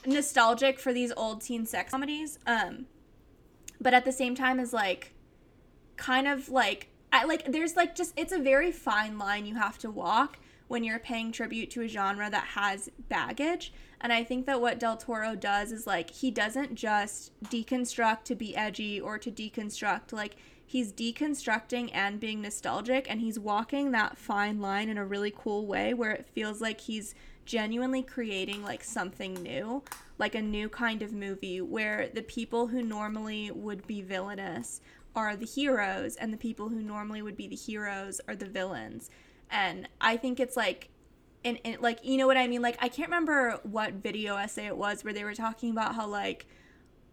[0.07, 2.39] nostalgic for these old teen sex comedies.
[2.47, 2.87] Um
[3.85, 5.13] but at the same time is like
[5.97, 9.79] kind of like I like there's like just it's a very fine line you have
[9.79, 13.73] to walk when you're paying tribute to a genre that has baggage.
[14.01, 18.35] And I think that what Del Toro does is like he doesn't just deconstruct to
[18.35, 24.17] be edgy or to deconstruct like he's deconstructing and being nostalgic and he's walking that
[24.17, 28.83] fine line in a really cool way where it feels like he's genuinely creating like
[28.83, 29.83] something new,
[30.19, 34.81] like a new kind of movie where the people who normally would be villainous
[35.17, 39.11] are the heroes and the people who normally would be the heroes are the villains.
[39.51, 40.91] And I think it's like
[41.45, 42.63] and, and like you know what I mean?
[42.63, 46.07] Like I can't remember what video essay it was where they were talking about how
[46.07, 46.47] like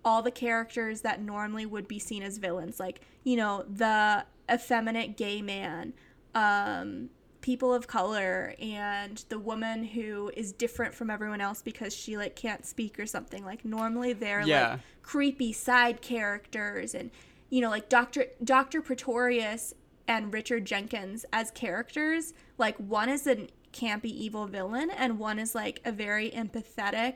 [0.04, 5.16] all the characters that normally would be seen as villains, like, you know, the effeminate
[5.18, 5.94] gay man,
[6.34, 7.10] um,
[7.42, 12.36] people of color, and the woman who is different from everyone else because she like
[12.36, 13.44] can't speak or something.
[13.44, 14.72] Like normally they're Yeah.
[14.72, 17.12] like creepy side characters and
[17.50, 18.28] you know, like Dr.
[18.44, 18.82] Dr.
[18.82, 19.74] Pretorius
[20.08, 25.54] and Richard Jenkins as characters, like one is a campy evil villain and one is
[25.56, 27.14] like a very empathetic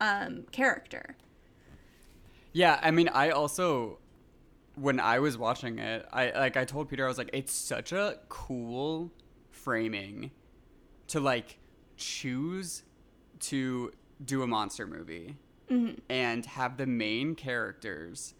[0.00, 1.16] um character.
[2.52, 3.98] Yeah, I mean, I also
[4.74, 7.92] when I was watching it, I like I told Peter I was like it's such
[7.92, 9.10] a cool
[9.62, 10.30] framing
[11.08, 11.58] to like
[11.96, 12.82] choose
[13.38, 13.92] to
[14.24, 15.36] do a monster movie
[15.70, 15.94] mm-hmm.
[16.08, 18.34] and have the main characters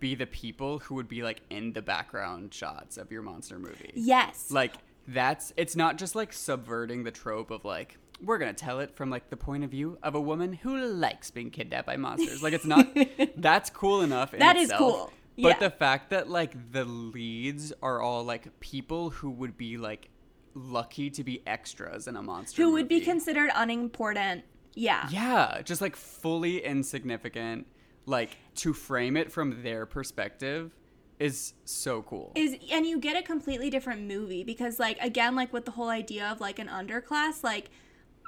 [0.00, 3.92] be the people who would be like in the background shots of your monster movie.
[3.94, 4.50] Yes.
[4.50, 4.74] Like
[5.06, 9.10] that's it's not just like subverting the trope of like we're gonna tell it from
[9.10, 12.42] like the point of view of a woman who likes being kidnapped by monsters.
[12.42, 12.86] Like it's not
[13.36, 14.32] that's cool enough.
[14.34, 14.80] In That is itself.
[14.80, 15.12] cool.
[15.36, 15.58] But Yeah.
[15.58, 20.08] the fact that like the leads are all like people who would be like
[20.54, 24.44] lucky to be extras in a monster who would be considered unimportant.
[24.74, 25.08] Yeah.
[25.10, 27.66] Yeah, just like fully insignificant.
[28.06, 30.72] Like to frame it from their perspective
[31.18, 32.32] is so cool.
[32.34, 35.90] Is and you get a completely different movie because like again like with the whole
[35.90, 37.70] idea of like an underclass like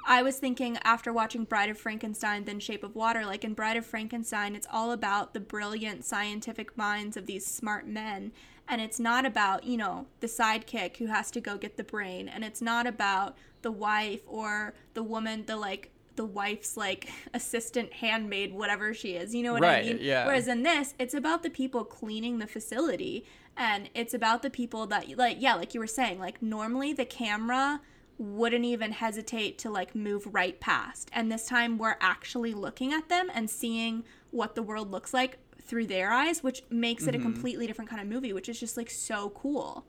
[0.05, 3.77] I was thinking after watching Bride of Frankenstein then Shape of Water like in Bride
[3.77, 8.31] of Frankenstein it's all about the brilliant scientific minds of these smart men
[8.67, 12.27] and it's not about, you know, the sidekick who has to go get the brain
[12.27, 17.91] and it's not about the wife or the woman the like the wife's like assistant
[17.93, 19.33] handmaid whatever she is.
[19.33, 19.97] You know what Right, I mean?
[20.01, 20.25] yeah.
[20.25, 23.25] Whereas in this, it's about the people cleaning the facility
[23.57, 27.05] and it's about the people that like yeah, like you were saying, like normally the
[27.05, 27.81] camera
[28.19, 31.09] wouldn't even hesitate to like move right past.
[31.13, 35.39] And this time we're actually looking at them and seeing what the world looks like
[35.65, 37.15] through their eyes, which makes Mm-hmm.
[37.15, 39.85] it a completely different kind of movie, which is just like so cool.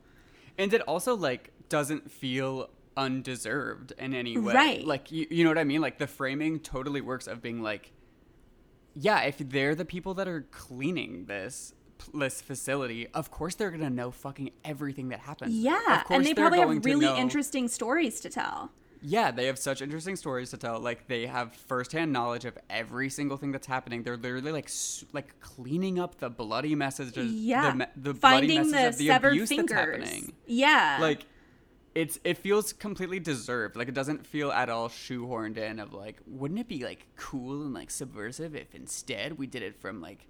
[0.57, 4.85] and it also like doesn't feel undeserved in any way Right.
[4.85, 7.91] like you, you know what i mean like the framing totally works of being like
[8.93, 11.73] yeah if they're the people that are cleaning this
[12.13, 16.59] this facility of course they're gonna know fucking everything that happens Yeah, and they probably
[16.59, 18.71] have really interesting stories to tell.
[19.05, 20.79] Yeah they have such interesting stories to tell.
[20.79, 24.03] Like they have firsthand knowledge of every single thing that's happening.
[24.03, 24.69] They're literally like
[25.13, 29.07] like cleaning up the bloody messages Yeah, the, me- the bloody finding the of the
[29.07, 29.67] severed abuse fingers.
[29.69, 30.33] that's happening.
[30.47, 31.25] Yeah, like
[31.93, 33.75] it's it feels completely deserved.
[33.75, 37.61] Like it doesn't feel at all shoehorned in of like wouldn't it be like cool
[37.61, 40.27] and like subversive if instead we did it from like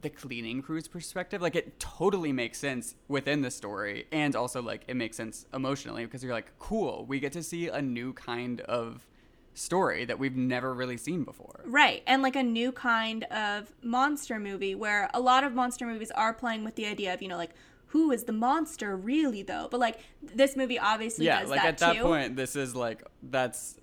[0.00, 4.82] the cleaning crew's perspective like it totally makes sense within the story and also like
[4.86, 8.60] it makes sense emotionally because you're like cool we get to see a new kind
[8.62, 9.06] of
[9.54, 14.38] story that we've never really seen before Right, and like a new kind of monster
[14.38, 17.36] movie where a lot of monster movies are playing with the idea of, you know,
[17.36, 17.50] like
[17.86, 19.68] who is the monster really though?
[19.70, 22.02] But like this movie obviously yeah does like that at that too.
[22.02, 23.78] point this is like that's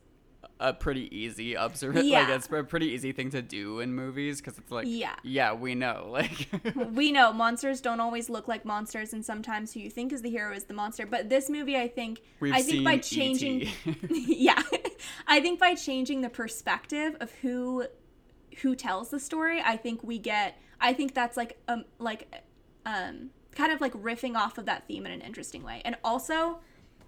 [0.59, 2.21] a pretty easy observation Yeah.
[2.21, 5.15] like it's a pretty easy thing to do in movies because it's like Yeah.
[5.23, 6.47] yeah we know like
[6.91, 10.29] we know monsters don't always look like monsters and sometimes who you think is the
[10.29, 11.05] hero is the monster.
[11.05, 13.67] But this movie I think We've I think by changing.
[14.09, 14.61] Yeah.
[15.27, 17.85] I think by changing the perspective of who
[18.61, 22.33] who tells the story, I think we get I think that's like um like
[22.85, 25.81] um kind of like riffing off of that theme in an interesting way.
[25.83, 26.59] And also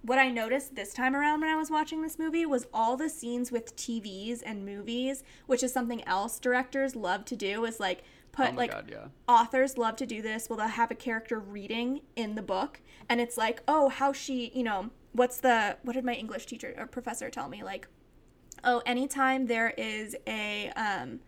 [0.02, 3.10] what I noticed this time around when I was watching this movie was all the
[3.10, 8.04] scenes with TVs and movies, which is something else directors love to do is like
[8.32, 9.08] put Oh like God, yeah.
[9.28, 10.50] authors love to do this.
[10.50, 14.52] Well, they'll have a character reading in the book, and it's like, oh, how she,
[14.54, 17.64] you know, what's the what did my English teacher or professor tell me?
[17.64, 17.88] Like,
[18.64, 21.20] oh, anytime there is a um,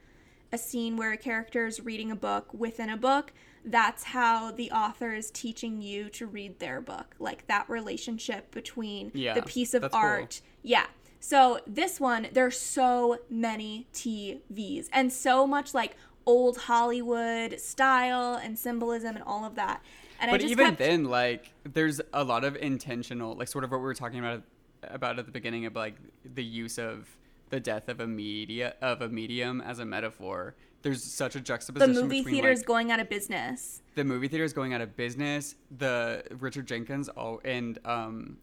[0.51, 3.33] a scene where a character is reading a book within a book,
[3.65, 7.15] that's how the author is teaching you to read their book.
[7.19, 10.01] Like that relationship between Yeah, the piece of that's cool.
[10.01, 10.41] art.
[10.63, 10.85] Yeah.
[11.19, 15.95] So this one, there's so many TVs and so much like
[16.25, 19.83] old Hollywood style and symbolism and all of that.
[20.21, 23.71] And I but even kept, then, like, there's a lot of intentional, like, sort of
[23.71, 24.43] what we were talking about
[24.83, 27.17] about at the beginning of like the use of
[27.49, 30.55] the death of a media of a medium as a metaphor.
[30.81, 31.93] There's such a juxtaposition.
[31.93, 33.81] the movie theaters like, going out of business.
[33.95, 35.55] the movie theater is going out of business.
[35.77, 38.37] The Richard Jenkins, all and um,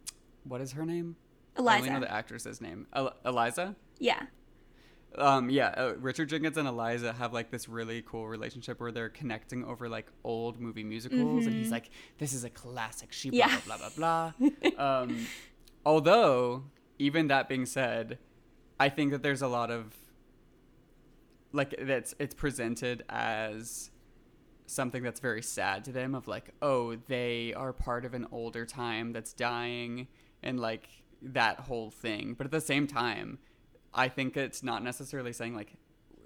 [0.44, 1.16] what is her name?
[1.56, 1.72] Elisa.
[1.72, 2.86] I only know the actress's name.
[2.92, 3.74] El- Elisa.
[3.98, 4.22] Yeah.
[5.16, 9.08] Um, yeah, uh, Richard Jenkins and Elisa have like this really cool relationship where they're
[9.08, 13.46] connecting over like old movie musicals, and he's like, "This is a classic." She blah
[13.46, 13.70] Mm-hmm.
[13.70, 13.76] Yeah.
[13.78, 15.00] blah blah blah blah.
[15.02, 15.26] um,
[15.86, 16.64] although,
[16.98, 18.18] even that being said,
[18.78, 19.94] I think that there's a lot of
[21.56, 23.90] like that's it's presented as
[24.66, 28.66] something that's very sad to them of like oh they are part of an older
[28.66, 30.08] time that's dying
[30.42, 30.88] and like
[31.22, 33.38] that whole thing but at the same time
[33.94, 35.74] i think it's not necessarily saying like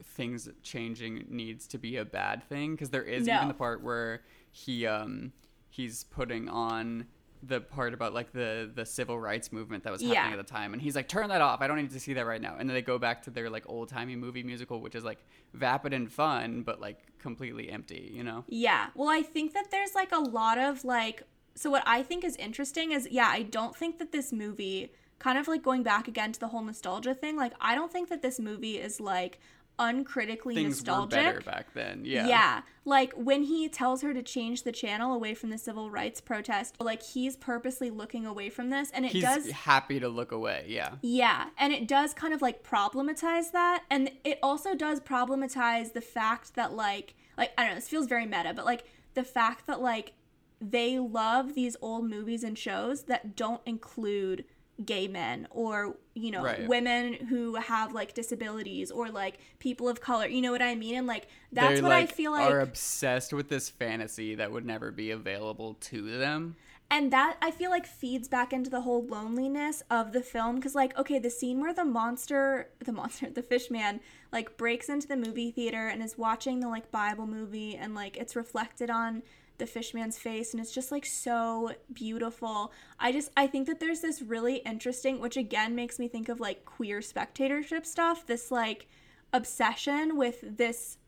[0.02, 3.36] things changing needs to be a bad thing because there is No.
[3.36, 5.32] even the part where he um
[5.68, 7.06] he's putting on
[7.42, 10.32] the part about like the the civil rights movement that was happening Yeah.
[10.32, 12.26] at the time and he's like turn that off i don't need to see that
[12.26, 15.04] right now and then they go back to their like old-timey movie musical which is
[15.04, 15.18] like
[15.54, 18.88] vapid and fun but like completely empty you know Yeah.
[18.94, 21.22] Well, I think that there's like a lot of like
[21.54, 25.36] so what I think is interesting is yeah, I don't think that this movie kind
[25.38, 28.22] of like going back again to the whole nostalgia thing, like I don't think that
[28.22, 29.38] this movie is like
[29.80, 31.18] uncritically things nostalgic.
[31.18, 32.60] were better back then yeah Yeah.
[32.84, 36.76] Like when he tells her to change the channel away from the civil rights protest,
[36.80, 40.64] like he's purposely looking away from this and it he's does happy to look away
[40.68, 45.92] yeah yeah, and it does kind of like problematize that, and it also does problematize
[45.92, 49.24] the fact that like like I don't know, this feels very meta, but like the
[49.24, 50.12] fact that like
[50.60, 54.44] they love these old movies and shows that don't include
[54.86, 56.66] gay men or you know Right.
[56.66, 60.96] women who have like disabilities or like people of color you know what i mean
[60.96, 64.50] and like that's they what like i feel like are obsessed with this fantasy that
[64.52, 66.56] would never be available to them
[66.90, 70.74] and that i feel like feeds back into the whole loneliness of the film because
[70.74, 74.00] like okay the scene where the monster the monster the fish man
[74.32, 78.16] like breaks into the movie theater and is watching the like bible movie and like
[78.16, 79.22] it's reflected on
[79.60, 82.72] the fishman's face and it's just like so beautiful.
[82.98, 86.40] I just i think that there's this really interesting which again makes me think of
[86.40, 88.88] like queer spectatorship stuff this like
[89.32, 90.98] obsession with this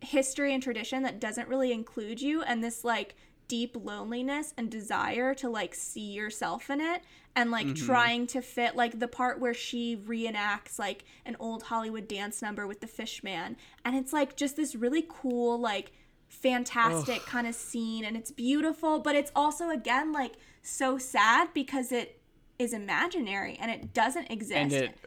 [0.00, 3.16] history and tradition that doesn't really include you and this like
[3.48, 7.02] deep loneliness and desire to like see yourself in it
[7.34, 7.86] and like mm-hmm.
[7.86, 12.66] trying to fit like the part where she reenacts like an old Hollywood dance number
[12.66, 13.56] with the fish man.
[13.84, 15.92] And it's like just this really cool like
[16.28, 21.90] fantastic kind of scene and it's beautiful but it's also again like so sad because
[21.90, 22.20] it
[22.58, 24.98] is imaginary and it doesn't exist and it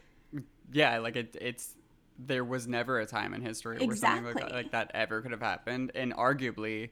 [0.72, 1.74] yeah like it it's
[2.18, 4.62] there was never a time in history where something like that, Exactly.
[4.62, 6.90] like that ever could have happened and arguably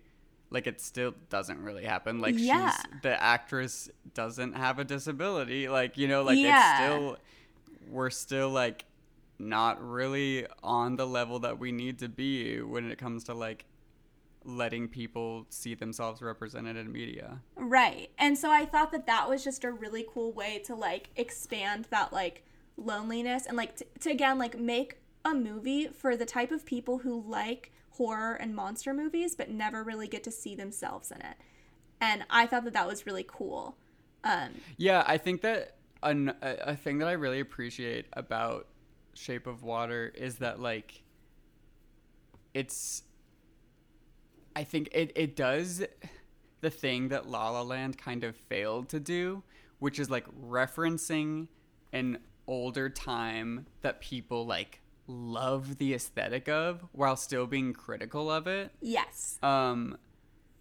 [0.51, 2.71] like it still doesn't really happen like Yeah.
[2.71, 6.73] she's the actress doesn't have a disability like you know like Yeah.
[6.73, 7.16] it's still
[7.90, 8.85] we're still like
[9.38, 13.64] not really on the level that we need to be when it comes to like
[14.44, 18.11] letting people see themselves represented in media Right.
[18.18, 21.87] And so I thought that that was just a really cool way to like expand
[21.90, 22.44] that like
[22.76, 26.98] loneliness and like to, to again like make a movie for the type of people
[26.98, 31.37] who like horror and monster movies but never really get to see themselves in it.
[32.00, 33.76] And I thought that that was really cool.
[34.24, 38.68] Um Yeah, I think that an, a, a thing that I really appreciate about
[39.14, 41.03] Shape of Water is that like
[42.55, 43.03] it's
[44.55, 45.85] I think it, it does
[46.61, 49.43] the thing that La La Land kind of failed to do,
[49.79, 51.49] which is like referencing
[51.93, 58.46] an older time that people like love the aesthetic of while still being critical of
[58.46, 59.38] it yes.
[59.42, 59.96] um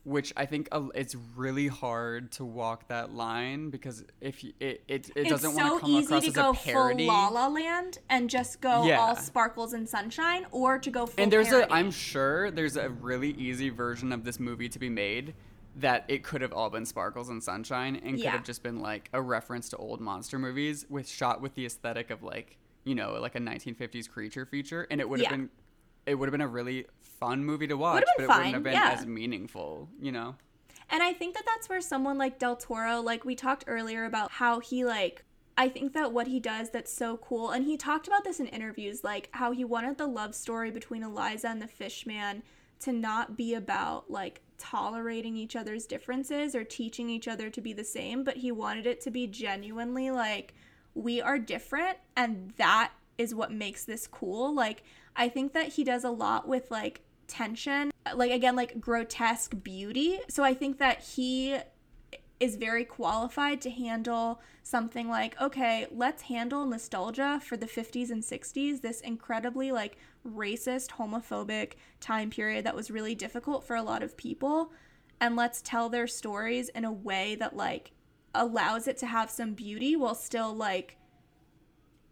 [0.10, 5.10] which i think it's really hard to walk that line because if you, it it,
[5.16, 7.06] it doesn't want to come across to as a parody It's so easy to go
[7.06, 9.00] full La La Land and just go Yeah.
[9.00, 11.22] all sparkles and sunshine, or to go full.
[11.24, 11.72] and there's parody.
[11.72, 15.34] a i'm sure there's a really easy version of this movie to be made
[15.76, 18.32] that it could have all been sparkles and sunshine and could Yeah.
[18.32, 22.10] have just been like a reference to old monster movies with shot with the aesthetic
[22.10, 25.38] of like you know like a 1950s creature feature and it would have Yeah.
[25.38, 25.50] been
[26.10, 28.74] it would have been a really fun movie to watch but it wouldn't have been
[28.74, 28.96] yeah.
[28.98, 30.36] as meaningful you know
[30.92, 34.32] And I think that that's where someone like Del Toro, like we talked earlier about
[34.32, 35.24] how he like
[35.58, 38.48] I think that what he does that's so cool, and he talked about this in
[38.48, 42.44] interviews, like how he wanted the love story between Elisa and the Fishman
[42.80, 47.74] to not be about like tolerating each other's differences or teaching each other to be
[47.74, 50.54] the same, but he wanted it to be genuinely like
[50.96, 54.56] we are different and that is what makes this cool.
[54.56, 54.84] Like
[55.20, 60.20] I think that he does a lot with like tension, like again like grotesque beauty.
[60.30, 61.58] So I think that he
[62.40, 68.24] is very qualified to handle something like okay let's handle nostalgia for the 50s and
[68.24, 74.02] 60s this incredibly like racist homophobic time period that was really difficult for a lot
[74.02, 74.72] of people
[75.20, 77.92] and let's tell their stories in a way that like
[78.34, 80.96] allows it to have some beauty while still like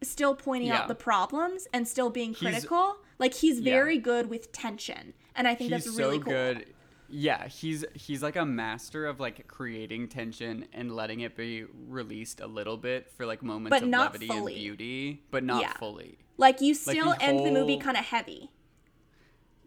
[0.01, 0.81] still pointing Yeah.
[0.81, 3.73] out the problems and still being He's- critical like he's Yeah.
[3.73, 6.73] very good with tension and i think he's that's really so cool good.
[7.09, 12.41] Yeah, he's he's like a master of like creating tension and letting it be released
[12.41, 14.55] a little bit for like moments But of levity fully.
[14.55, 15.71] and beauty, but not Yeah.
[15.77, 16.17] fully.
[16.35, 18.51] like you the still end the movie kind of heavy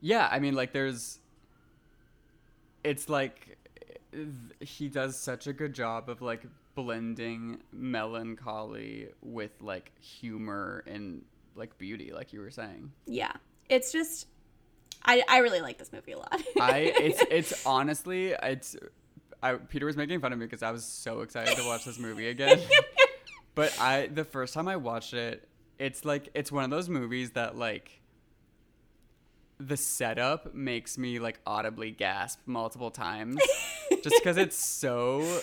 [0.03, 1.19] Yeah, I mean like there's
[2.85, 3.57] it's like
[4.61, 6.43] he does such a good job of like
[6.75, 11.23] blending melancholy with like humor and
[11.55, 12.93] like beauty like you were saying.
[13.07, 13.33] yeah
[13.69, 14.27] it's just
[15.05, 18.77] i i really like this movie a lot I it's it's honestly it's
[19.43, 21.99] I Peter was making fun of me because I was so excited to watch this
[21.99, 22.61] movie again.
[23.55, 25.49] but I the first time I watched it,
[25.79, 28.01] it's like it's one of those movies that like
[29.59, 33.39] the setup makes me like audibly gasp multiple times
[34.03, 35.41] just because it's so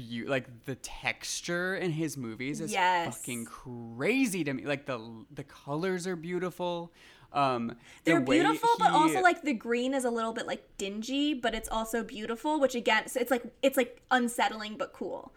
[0.00, 3.16] beau- like the texture in his movies is Yes.
[3.16, 4.64] fucking crazy to me.
[4.64, 6.92] Like the the colors are beautiful.
[7.32, 11.32] Um the they're beautiful but also like the green is a little bit like dingy
[11.32, 15.32] but it's also beautiful which again so it's like it's like unsettling but cool.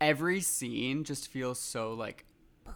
[0.00, 2.24] Every scene just feels so like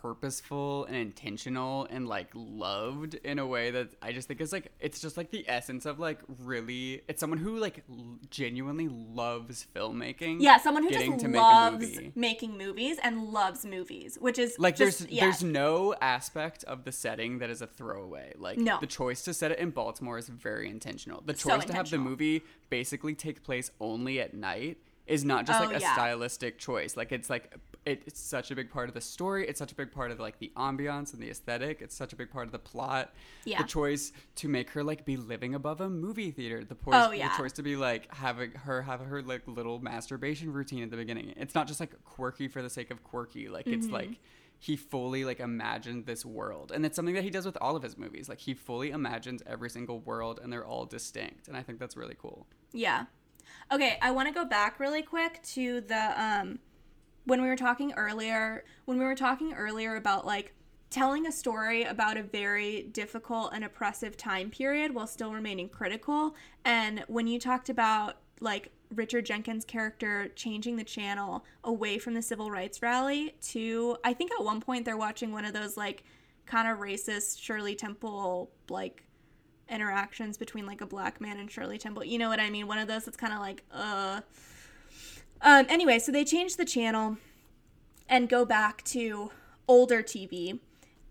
[0.01, 4.73] purposeful and intentional and like loved in a way that I just think is like
[4.81, 9.67] it's just like the essence of like really it's someone who like l- genuinely loves
[9.75, 10.37] filmmaking.
[10.41, 12.13] yeah someone who just to make a loves movie.
[12.15, 15.25] making movies and loves movies which is Like just, there's yeah.
[15.25, 18.33] there's no aspect of the setting that is a throwaway.
[18.39, 18.79] Like No.
[18.81, 21.23] the choice to set it in Baltimore is very intentional.
[21.25, 25.47] The So choice to have the movie basically take place only at night is not
[25.47, 25.93] just Oh, like a yeah.
[25.95, 26.97] stylistic choice.
[26.97, 29.47] Like it's like it's such a big part of the story.
[29.49, 31.83] It's such a big part of like the ambiance and the aesthetic.
[31.83, 33.13] It's such a big part of the plot.
[33.45, 33.61] Yeah.
[33.61, 36.63] The choice to make her like be living above a movie theater.
[36.65, 37.31] The, choice, Oh, yeah.
[37.31, 40.97] the choice to be like having her have her like little masturbation routine at the
[40.97, 41.35] beginning.
[41.37, 43.49] It's not just like quirky for the sake of quirky.
[43.49, 43.95] Like it's Mm-hmm.
[43.95, 44.21] like
[44.61, 47.83] he fully like imagined this world and it's something that he does with all of
[47.83, 51.63] his movies like he fully imagines every single world and they're all distinct and i
[51.65, 53.07] think that's really cool Yeah.
[53.73, 56.59] Okay, I want to go back really quick to the um
[57.25, 60.53] when we were talking earlier, when we were talking earlier about like
[60.91, 66.35] telling a story about a very difficult and oppressive time period while still remaining critical
[66.67, 72.21] and when you talked about like Richard Jenkins' character changing the channel away from the
[72.21, 76.05] civil rights rally to I think at one point they're watching one of those like
[76.45, 79.03] kind of racist Shirley Temple like
[79.69, 82.05] interactions between like a black man and Shirley Temple.
[82.05, 82.67] You know what I mean?
[82.67, 84.21] One of those that's kind of like, uh.
[85.41, 87.17] Um, anyway, so they change the channel
[88.09, 89.33] and go back to
[89.67, 90.61] older TV.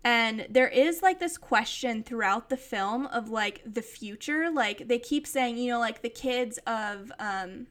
[0.04, 4.50] And there is like this question throughout the film of like the future.
[4.50, 7.66] Like they keep saying, you know, like the kids of um,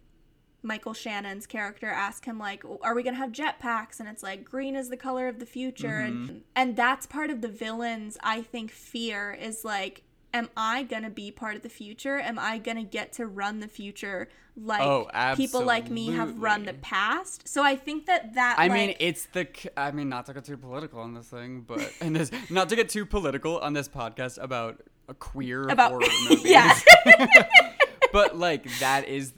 [0.64, 4.76] Michael Shannon's character ask him like, "Are we gonna have jetpacks?" And it's like, "Green
[4.76, 8.72] is the color of the future," and and that's part of the villain's I think
[8.72, 10.04] fear is like,
[10.34, 12.20] "Am I gonna be part of the future?
[12.20, 16.66] Am I gonna get to run the future like Oh, people like me have run
[16.66, 20.34] the past?" So I think that that i mean it's the I mean not to
[20.34, 23.74] get too political on this thing but and this not to get too political on
[23.74, 26.78] this podcast about a queer about horror movies yeah
[28.14, 29.34] but like that is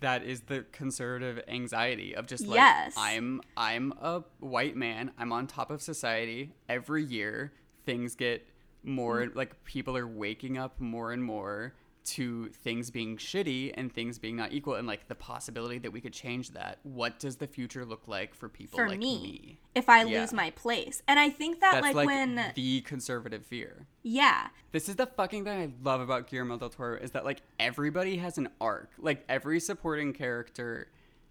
[0.00, 2.94] that is the conservative anxiety of just like Yes.
[2.96, 5.12] I'm I'm a white man.
[5.16, 6.52] I'm on top of society.
[6.68, 7.52] Every year
[7.86, 8.46] things get
[8.84, 9.34] more Mm.
[9.34, 11.74] like people are waking up more and more
[12.04, 16.00] to things being shitty and things being not equal and like the possibility that we
[16.00, 16.80] could change that.
[16.82, 19.58] What does the future look like for people for like me, me?
[19.76, 20.20] if I Yeah.
[20.20, 21.00] lose my place.
[21.06, 23.86] And I think that That's like, like, when the conservative fear.
[24.02, 27.42] yeah, This is the fucking thing I love about Guillermo del Toro is that like
[27.60, 28.90] everybody has an arc.
[28.98, 30.90] Like every supporting character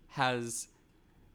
[0.10, 0.70] has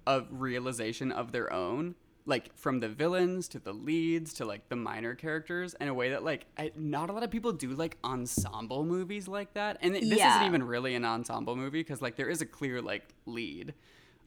[0.07, 1.95] a realization of their own
[2.27, 6.11] like from the villains to the leads to like the minor characters in a way
[6.11, 9.95] that like I, not a lot of people do like ensemble movies like that and
[9.97, 10.35] it, this Yeah.
[10.37, 13.75] isn't even really an ensemble movie because like there is a clear like lead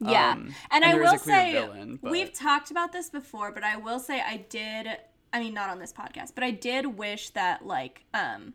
[0.00, 0.30] Yeah.
[0.32, 4.18] Um, and, I will say, villain, we've talked about this before, but I will say
[4.20, 4.88] I did,
[5.30, 8.54] I mean, not on this podcast, but I did wish that, like, um,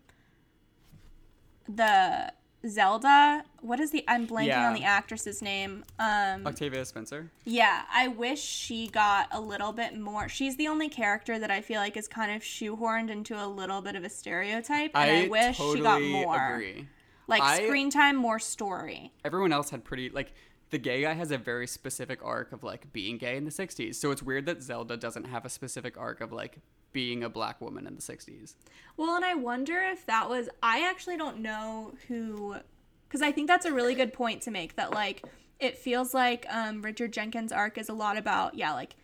[1.69, 2.33] the
[2.67, 4.67] Zelda, what is the, I'm blanking Yeah.
[4.67, 5.83] on the actress's name.
[5.99, 10.27] Um, octavia spencer yeah, I wish she got a little bit more.
[10.29, 13.81] She's the only character that I feel like is kind of shoehorned into a little
[13.81, 16.53] bit of a stereotype, and I, wish totally she got more.
[16.53, 16.87] agree.
[17.27, 19.11] Like, I- screen time, more story.
[19.23, 20.33] everyone else had pretty like
[20.75, 23.95] the gay guy has a very specific arc of like being gay in the 60s
[23.95, 26.57] so it's weird that zelda doesn't have a specific arc of like
[26.95, 28.55] being a black woman in the 60s
[28.95, 30.47] Well, and I wonder if that was.
[30.63, 32.55] I actually don't know who.
[33.07, 35.23] Because I think that's a really good point to make that, like,
[35.59, 38.95] it feels like um, Richard Jenkins' arc is a lot about, yeah, like,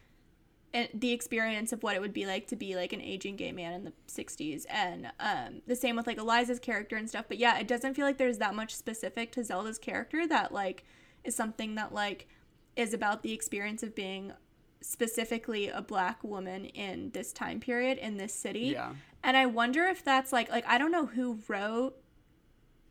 [0.73, 3.51] it, the experience of what it would be like to be, like, an aging gay
[3.51, 4.65] man in the 60s.
[4.69, 7.25] And um, the same with, like, Elisa's character and stuff.
[7.27, 10.85] But yeah, it doesn't feel like there's that much specific to Zelda's character that, like,
[11.23, 12.27] is something that, like,
[12.75, 14.33] is about the experience of being
[14.81, 18.71] specifically a black woman in this time period in this city.
[18.73, 18.93] Yeah.
[19.23, 21.95] And I wonder if that's like like I don't know who wrote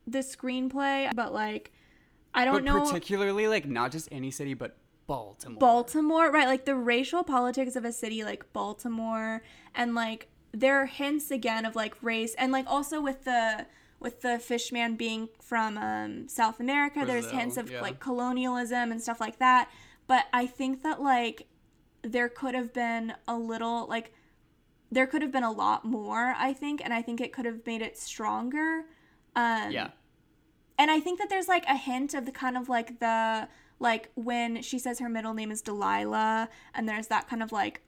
[0.06, 1.72] the screenplay, but like
[2.32, 4.76] I don't but know particularly like not just any city but
[5.06, 6.46] baltimore Baltimore, right?
[6.46, 9.42] Like the racial politics of a city like Baltimore
[9.74, 13.66] and like there are hints again of like race and like also with the
[14.00, 17.80] with the fishman being from um, South America, there's hints of yeah.
[17.80, 19.70] like colonialism and stuff like that.
[20.06, 21.46] But I think that like
[22.02, 24.12] there could have been a little like
[24.90, 27.64] there could have been a lot more, I think, and I think it could have
[27.64, 28.86] made it stronger.
[29.36, 29.90] Um, yeah
[30.80, 33.46] and I think that there's like a hint of the kind of like the
[33.80, 37.82] like when she says her middle name is Delilah, and there's that kind of like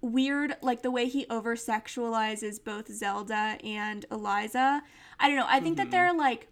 [0.00, 4.82] weird like the way he over sexualizes both Zelda and Elisa.
[5.24, 5.46] I don't know.
[5.48, 6.20] I think that there mm-hmm.
[6.20, 6.48] are like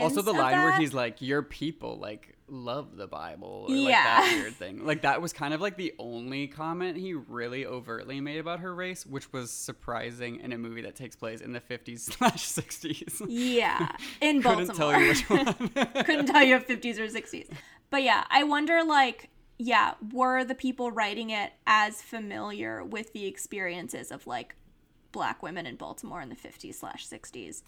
[0.00, 3.84] also the line where he's like your people like love the bible or Yeah.
[3.84, 7.64] like that weird thing like that was kind of like the only comment he really
[7.64, 11.52] overtly made about her race which was surprising in a movie that takes place in
[11.52, 14.66] the 50s slash 60s yeah in Baltimore.
[14.66, 15.54] couldn't tell you which one
[16.04, 17.48] couldn't tell you if 50s or 60s.
[17.90, 23.26] But yeah, I wonder like yeah, were the people writing it as familiar with the
[23.26, 24.56] experiences of like
[25.12, 27.62] black women in Baltimore in the 50s slash 60s?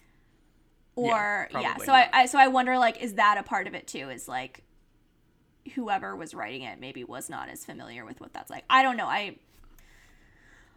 [0.97, 2.09] Or yeah, probably so I.
[2.11, 4.09] I so I wonder like is that a part of it too?
[4.09, 4.63] Is like
[5.75, 8.63] whoever was writing it maybe was not as familiar with what that's like.
[8.69, 9.05] I don't know.
[9.05, 9.35] I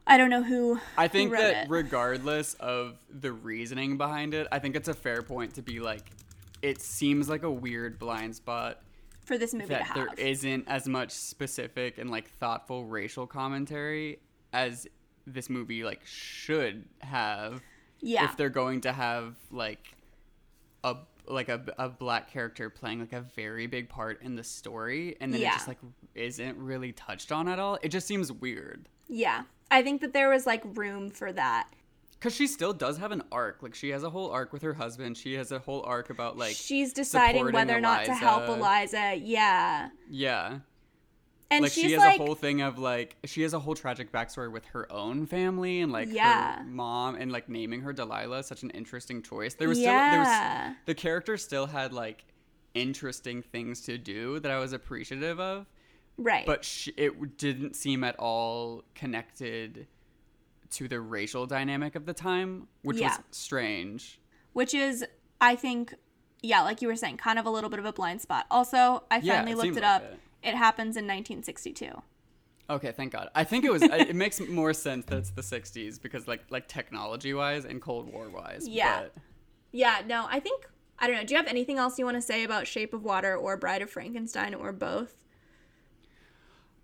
[0.06, 1.70] I don't know who I who think wrote that it.
[1.70, 6.10] regardless of the reasoning behind it, I think it's a fair point to be like,
[6.62, 8.82] it seems like a weird blind spot
[9.24, 9.94] for this movie to that have.
[9.96, 14.18] there isn't as much specific and like thoughtful racial commentary
[14.52, 14.86] as
[15.26, 17.62] this movie like should have.
[18.00, 18.24] yeah.
[18.24, 19.94] If they're going to have like
[20.84, 25.16] a like a, a black character playing like a very big part in the story
[25.20, 25.50] and then Yeah.
[25.50, 25.78] it just like
[26.14, 29.42] isn't really touched on at all it just seems weird yeah.
[29.70, 31.68] I think that there was like room for that.
[32.12, 33.62] Because she still does have an arc.
[33.62, 35.16] Like she has a whole arc with her husband.
[35.16, 38.62] She has a whole arc about like she's deciding whether or not to help Elisa.
[38.98, 39.16] Elisa.
[39.16, 39.88] Yeah.
[40.08, 40.58] yeah.
[41.52, 44.12] And like she has like a whole thing of like she has a whole tragic
[44.12, 46.58] backstory with her own family and like Yeah.
[46.58, 49.54] her mom and like naming her Delilah such an interesting choice.
[49.54, 52.24] There was still there was the character still had like
[52.74, 55.66] interesting things to do that I was appreciative of,
[56.16, 56.46] right.
[56.46, 59.88] but she, it didn't seem at all connected
[60.70, 63.08] to the racial dynamic of the time, which Yeah.
[63.08, 64.20] was strange.
[64.52, 65.04] which is
[65.40, 65.94] I think
[66.42, 68.46] yeah, like you were saying, kind of a little bit of a blind spot.
[68.50, 70.02] Also, I Yeah, finally it looked it like up.
[70.04, 70.18] it.
[70.42, 71.90] It happens in 1962.
[72.70, 73.28] Okay, thank God.
[73.34, 73.82] I think it was.
[73.82, 78.12] it makes more sense that it's the '60s because, like, like technology wise and Cold
[78.12, 78.66] War wise.
[78.68, 79.00] Yeah.
[79.02, 79.14] But
[79.72, 80.66] Yeah, no, I think
[80.98, 81.24] I don't know.
[81.24, 83.82] Do you have anything else you want to say about Shape of Water or Bride
[83.82, 85.14] of Frankenstein or both?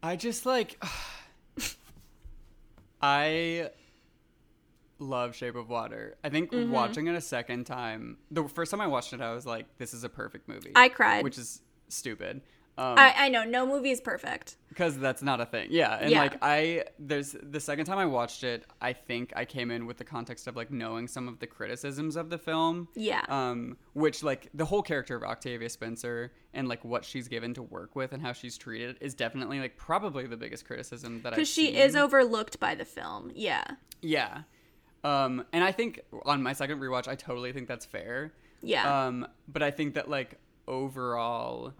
[0.02, 0.82] I just like.
[3.00, 3.70] I
[4.98, 6.16] love Shape of Water.
[6.24, 6.70] I think Mm-hmm.
[6.72, 9.92] watching it a second time, the first time I watched it, I was like, "This
[9.94, 11.22] is a perfect movie." I cried.
[11.22, 12.40] which is stupid.
[12.78, 14.56] Um, I, I know no movie is perfect.
[14.68, 16.20] because that's not a thing yeah and Yeah.
[16.20, 19.96] like i there's the second time i watched it i think i came in with
[19.96, 23.22] the context of like knowing some of the criticisms of the film Yeah.
[23.28, 27.62] um which like the whole character of octavia spencer and like what she's given to
[27.62, 31.36] work with and how she's treated is definitely like probably the biggest criticism that i've
[31.36, 31.76] Because she seen.
[31.76, 33.32] is overlooked by the film.
[33.34, 33.64] Yeah.
[34.02, 34.42] yeah
[35.02, 39.06] um and i think on my second rewatch i totally think that's fair Yeah.
[39.06, 41.72] um, but I think that like overall,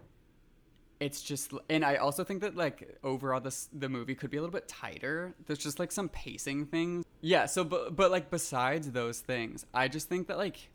[1.00, 4.40] it's just and I also think that like overall this the movie could be a
[4.40, 5.34] little bit tighter.
[5.46, 7.04] There's just like some pacing things.
[7.20, 10.68] Yeah, so but but like besides those things, I just think that like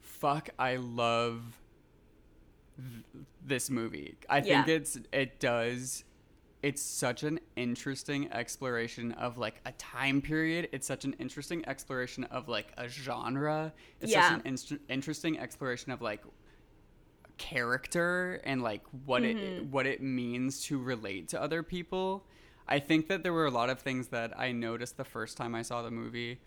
[0.00, 1.42] fuck I love
[2.76, 3.04] th-
[3.44, 4.16] this movie.
[4.28, 4.74] I think Yeah.
[4.74, 6.04] it's it does
[6.60, 10.68] it's such an interesting exploration of like a time period.
[10.72, 13.72] It's such an interesting exploration of like a genre.
[14.00, 14.28] It's Yeah.
[14.30, 16.22] such an inst- interesting exploration of like
[17.38, 19.70] character and like what it Mm-hmm.
[19.70, 22.24] what it means to relate to other people.
[22.66, 25.54] I think that there were a lot of things that I noticed the first time
[25.54, 26.40] I saw the movie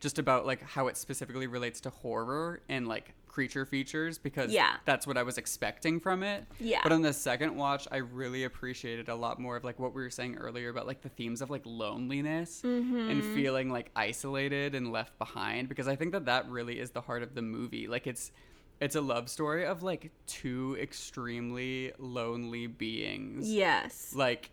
[0.00, 4.76] just about like how it specifically relates to horror and like creature features because Yeah.
[4.84, 6.44] that's what I was expecting from it.
[6.58, 6.80] Yeah.
[6.82, 10.02] But on the second watch, I really appreciated a lot more of like what we
[10.02, 13.10] were saying earlier about like the themes of like loneliness Mm-hmm.
[13.10, 17.00] and feeling like isolated and left behind because I think that that really is the
[17.00, 17.86] heart of the movie.
[17.86, 18.32] Like it's
[18.80, 24.12] it's a love story of like two extremely lonely beings Yes.
[24.14, 24.50] like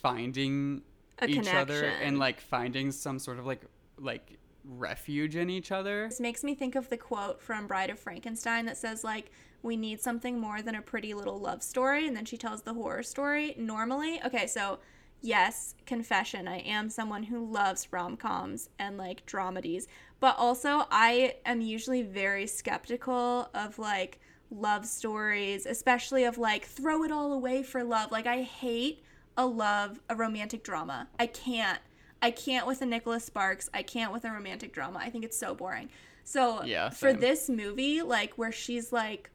[0.00, 0.82] finding
[1.20, 3.62] A each other and like finding some sort of like
[3.98, 6.06] like refuge in each other.
[6.08, 9.30] This makes me think of the quote from Bride of Frankenstein that says like
[9.62, 12.74] we need something more than a pretty little love story and then she tells the
[12.74, 14.20] horror story normally.
[14.24, 14.78] Okay, so
[15.20, 19.86] yes, confession, I am someone who loves rom-coms and like dramedies,
[20.22, 24.20] but also I am usually very skeptical of like
[24.52, 28.12] love stories, especially of like throw it all away for love.
[28.12, 29.02] Like I hate
[29.36, 31.08] a love a romantic drama.
[31.18, 31.80] I can't.
[32.22, 33.68] I can't with a Nicholas Sparks.
[33.74, 35.00] I can't with a romantic drama.
[35.00, 35.88] I think it's so boring.
[36.22, 39.28] So Yeah, for this movie, like where she's like,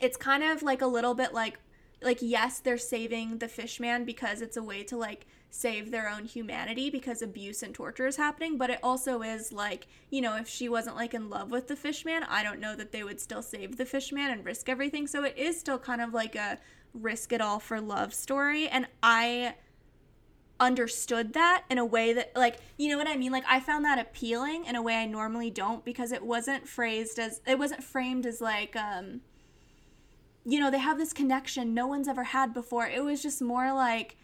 [0.00, 1.60] it's kind of like a little bit like,
[2.02, 6.24] like yes, they're saving the fishman because it's a way to like save their own
[6.24, 8.56] humanity because abuse and torture is happening.
[8.56, 11.76] But it also is like, you know, if she wasn't like in love with the
[11.76, 15.06] fishman, I don't know that they would still save the fishman and risk everything.
[15.06, 16.58] So it is still kind of like a
[16.94, 18.66] risk it all for love story.
[18.66, 19.56] And I
[20.58, 23.84] understood that in a way that like you know what i mean like i found
[23.84, 27.82] that appealing in a way i normally don't because it wasn't phrased as it wasn't
[27.82, 29.22] framed as like um
[30.44, 33.72] you know they have this connection no one's ever had before it was just more
[33.72, 34.16] like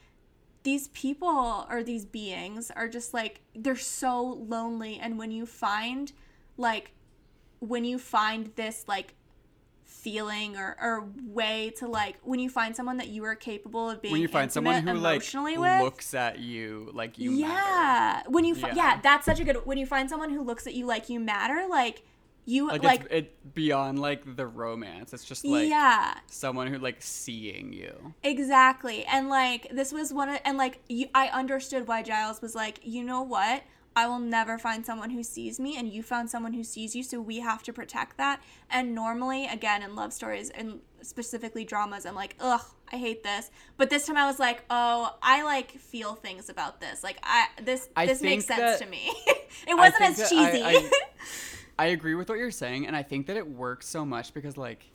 [0.68, 6.12] these people or these beings are just like they're so lonely and when you find
[6.58, 6.90] like
[7.60, 9.14] when you find this like
[9.86, 14.02] feeling or, or way to like when you find someone that you are capable of
[14.02, 17.46] being when you find someone who like emotionally with looks at you like you yeah
[17.46, 18.30] matter.
[18.30, 18.74] when you fi- Yeah.
[18.74, 19.00] yeah.
[19.02, 21.66] that's such a good when you find someone who looks at you like you matter
[21.66, 22.02] like
[22.48, 25.12] you Like, like, it's it beyond like the romance.
[25.12, 26.14] It's just like yeah.
[26.26, 28.14] someone who like seeing you.
[28.22, 29.04] exactly.
[29.04, 32.80] And like this was one of and like you, i understood why giles was like
[32.82, 33.62] you know what?
[33.96, 37.02] I will never find someone who sees me and you found someone who sees you
[37.02, 38.40] so we have to protect that.
[38.70, 43.50] And normally again in love stories and specifically dramas i'm like ugh i hate this.
[43.76, 47.04] But this time i was like oh i like feel things about this.
[47.04, 49.12] Like i this I this makes sense that- to me.
[49.66, 50.90] It wasn't as cheesy I, I,
[51.78, 54.56] I agree with what you're saying, and I think that it works so much because,
[54.56, 54.90] like,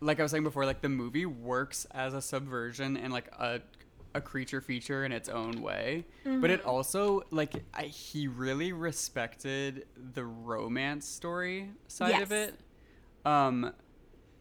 [0.00, 3.60] like I was saying before, like the movie works as a subversion and like a
[4.14, 6.06] a creature feature in its own way,
[6.40, 6.68] but it Mm-hmm.
[6.68, 12.58] also like I, he really respected the romance story side of it,
[13.24, 13.72] um,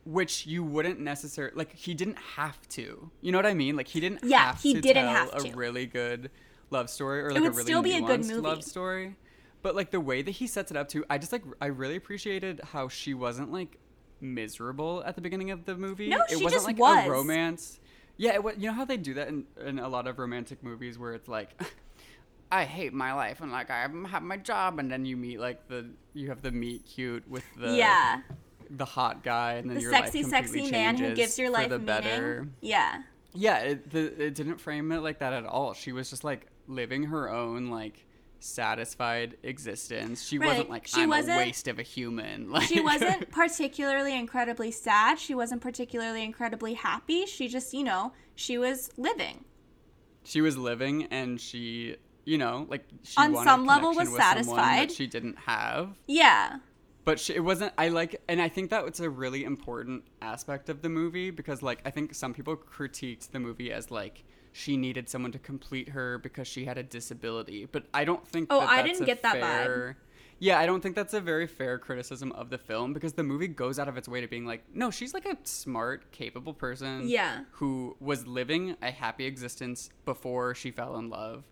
[0.05, 1.73] which you wouldn't necessarily like.
[1.75, 3.11] He didn't have to.
[3.21, 3.75] You know what I mean?
[3.75, 4.23] Like he didn't.
[4.23, 6.31] Yeah, have he to didn't tell have a really good
[6.69, 8.41] love story or like a really still be a good movie.
[8.41, 9.15] love story.
[9.65, 11.95] But like the way that he sets it up too, I just like I really
[11.95, 13.79] appreciated how she wasn't like
[14.21, 16.07] miserable at the beginning of the movie.
[16.07, 17.07] No, it she wasn't just like was.
[17.07, 17.79] a romance.
[18.15, 20.99] Yeah, it, you know how they do that in, in a lot of romantic movies
[20.99, 21.59] where it's like,
[22.51, 25.67] I hate my life and like I have my job, and then you meet like
[25.67, 28.21] the you have the meet cute with the yeah
[28.69, 31.69] the hot guy, and then the your sexy life sexy man who gives your life
[31.69, 32.47] the meaning better.
[32.61, 33.01] yeah
[33.33, 35.73] Yeah, it, the, it didn't frame it like that at all.
[35.73, 38.05] She was just like living her own like
[38.45, 40.23] satisfied existence.
[40.23, 40.47] She Right.
[40.49, 42.49] wasn't like She I'm wasn't- a waste of a human.
[42.55, 48.13] Like she wasn't particularly incredibly sad she wasn't particularly incredibly happy she just you know
[48.35, 49.43] she was living
[50.23, 54.91] she was living and she, you know, like she On some level was satisfied.
[54.91, 55.89] she didn't have.
[56.07, 56.57] yeah
[57.03, 60.69] but she, it wasn't i like and i think that was a really important aspect
[60.69, 64.23] of the movie because like i think some people critiqued the movie as like
[64.57, 67.65] she needed someone to complete her because she had a disability.
[67.69, 69.95] But i don't think Oh, that I that's didn't a get that vibe.
[70.39, 73.47] yeah i don't think that's a very fair criticism of the film because the movie
[73.47, 77.07] goes out of its way to being like no she's like a smart capable person
[77.07, 77.41] Yeah.
[77.51, 81.43] who was living a happy existence before she fell in love.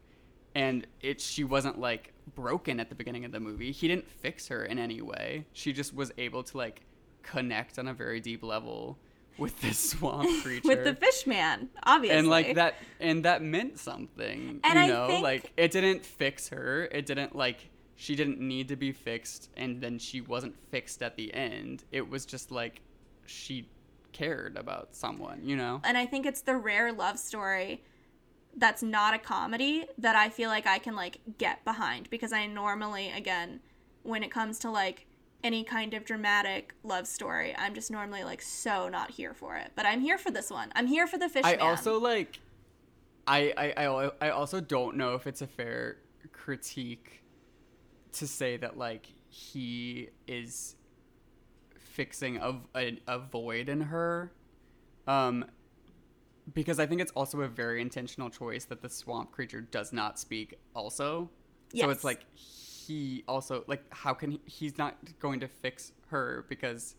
[0.56, 3.72] And it she wasn't like broken at the beginning of the movie.
[3.72, 5.45] He didn't fix her in any way.
[5.54, 6.82] She just was able to like
[7.24, 8.97] connect on a very deep level
[9.38, 10.61] with this swamp creature.
[10.67, 12.17] with the fish man, obviously.
[12.19, 15.07] and like that and that meant something And you know?
[15.07, 16.86] think- like it didn't fix her.
[16.91, 21.15] It didn't like she didn't need to be fixed and then she wasn't fixed at
[21.15, 21.84] the end.
[21.91, 22.81] It was just like
[23.25, 23.69] she
[24.11, 25.81] cared about someone you know?
[25.84, 27.84] And I think it's the rare love story
[28.57, 32.09] that's not a comedy that I feel like I can like get behind.
[32.09, 33.61] Because I normally again
[34.03, 35.07] when it comes to like
[35.44, 37.56] any kind of dramatic love story.
[37.58, 40.72] I'm just normally like so not here for it but I'm here for this one.
[40.76, 41.62] I'm here for the fish i man.
[41.62, 42.39] also like
[43.26, 45.98] I, I i i also don't know if it's a fair
[46.32, 47.24] critique
[48.14, 50.76] to say that like he is
[51.78, 54.32] fixing a, a, a void in her
[55.08, 55.46] um
[56.54, 60.20] because i think it's also a very intentional choice that the swamp creature does not
[60.20, 61.30] speak also.
[61.76, 62.26] So it's like
[62.88, 66.95] he also like how can he, he's not going to fix her because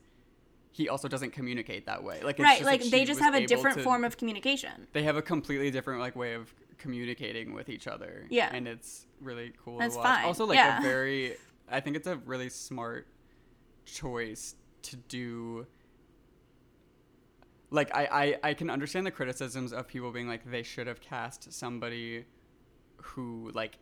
[0.72, 3.34] he also doesn't communicate that way like it's right just like that they just have
[3.34, 6.52] a different to- form of communication they have a completely different like way of
[6.84, 8.26] communicating with each other.
[8.28, 8.50] Yeah.
[8.52, 10.16] and it's really cool That's to watch.
[10.16, 10.80] fine, Also, like yeah.
[10.80, 11.36] a very,
[11.70, 13.06] I think it's a really smart
[13.86, 15.66] choice to do.
[17.70, 21.00] Like I, I, I can understand the criticisms of people being like they should have
[21.00, 22.26] cast somebody
[22.96, 23.78] who like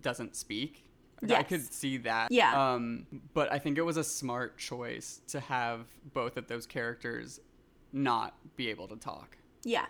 [0.00, 0.84] doesn't speak.
[1.30, 2.32] I could see that.
[2.32, 2.72] Yeah.
[2.74, 7.40] Um, but I think it was a smart choice to have both of those characters
[7.92, 9.36] not be able to talk.
[9.64, 9.86] yeah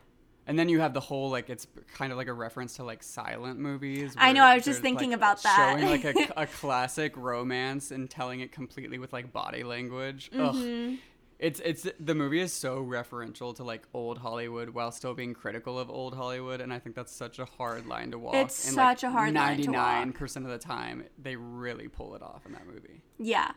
[0.47, 3.03] And then you have the whole like it's kind of like a reference to like
[3.03, 4.15] silent movies.
[4.19, 5.79] I know, I was just thinking like, about that.
[5.79, 10.31] Showing like a, a classic romance and telling it completely with like body language.
[10.35, 10.95] Mm-hmm.
[10.95, 10.99] Ugh.
[11.43, 15.77] It's it's the movie is so referential to like old Hollywood while still being critical
[15.77, 18.37] of old Hollywood, and I think that's such a hard line to walk.
[18.37, 19.75] It's and, such a hard line to walk.
[19.75, 23.03] Ninety-nine percent of the time, they really pull it off in that movie.
[23.19, 23.51] yeah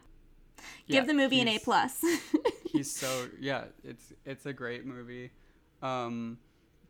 [0.88, 2.04] Yeah, give the movie an A plus
[2.72, 5.30] he's so yeah it's it's a great movie
[5.84, 6.40] um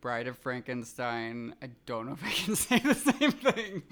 [0.00, 3.82] bride of frankenstein i don't know if i can say the same thing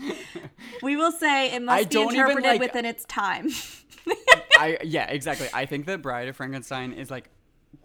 [0.83, 3.49] we will say it must I be don't even, interpreted like- within its time
[4.59, 7.29] i yeah exactly i think that bride of frankenstein is like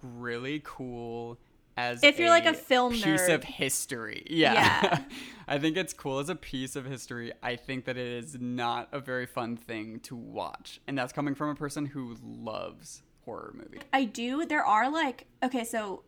[0.02, 1.38] really cool
[1.78, 3.36] as If you're, like, a film piece nerd.
[3.36, 5.00] of history yeah, Yeah.
[5.48, 8.90] i think it's cool as a piece of history i think that it is not
[8.92, 13.54] a very fun thing to watch and that's coming from a person who loves horror
[13.56, 14.46] movies I do.
[14.46, 16.04] There are like okay, so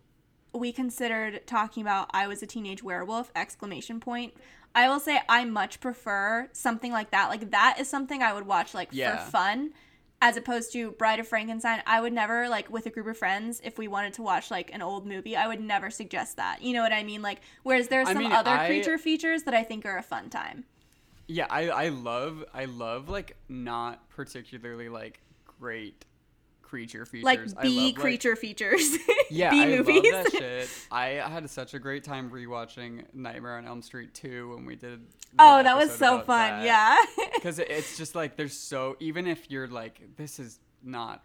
[0.53, 4.34] we considered talking about I was a teenage werewolf exclamation point.
[4.74, 7.30] I will say I much prefer something like that.
[7.30, 9.18] Like that is something I would watch like Yeah.
[9.26, 9.72] for fun
[10.22, 11.82] as opposed to Bride of Frankenstein.
[11.88, 14.74] I would never like with a group of friends if we wanted to watch like
[14.74, 16.62] an old movie, I would never suggest that.
[16.62, 17.22] You know what I mean?
[17.22, 20.04] Like whereas there's I some mean, other I- creature features that I think are a
[20.04, 20.66] fun time.
[21.28, 25.20] Yeah, I, I love I love like not particularly like
[25.60, 26.06] great
[26.72, 27.26] creature features.
[27.26, 28.98] Like I B love, like- creature features.
[29.30, 30.12] yeah, B I movies.
[30.14, 30.70] love that shit.
[30.90, 35.02] I had such a great time rewatching Nightmare on Elm Street 2 when we did.
[35.38, 36.64] oh, that was so fun.
[36.64, 36.98] Yeah.
[37.36, 41.24] Because it's just like there's so even if you're like this is not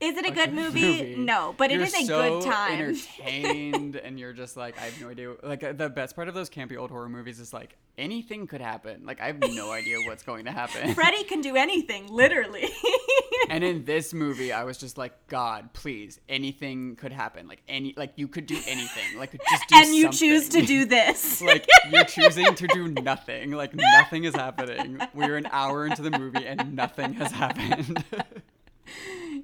[0.00, 1.14] Is it a a good movie?
[1.16, 2.80] No, but it you're is a so good time.
[2.80, 5.34] Entertained, and you're just like, I have no idea.
[5.42, 8.60] Like uh, the best part of those campy old horror movies is like anything could
[8.60, 9.04] happen.
[9.04, 10.94] Like I have no idea what's going to happen.
[10.94, 12.68] Freddy can do anything, literally.
[13.50, 17.48] and in this movie, I was just like, God, please, anything could happen.
[17.48, 19.18] Like any, like you could do anything.
[19.18, 21.42] Like just do and you choose to do this.
[21.42, 23.50] like you're choosing to do nothing.
[23.50, 25.00] Like nothing is happening.
[25.12, 28.04] We're an hour into the movie and nothing has happened.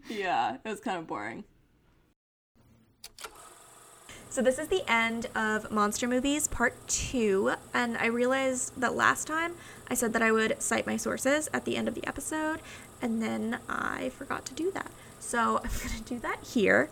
[0.09, 1.45] yeah, it was kind of boring.
[4.35, 9.29] So this is the end of Monster Movies Part 2, and I realized that last
[9.29, 9.55] time
[9.87, 12.59] I said that I would cite my sources at the end of the episode,
[13.01, 14.91] and then I forgot to do that.
[15.21, 16.91] So I'm going to do that here.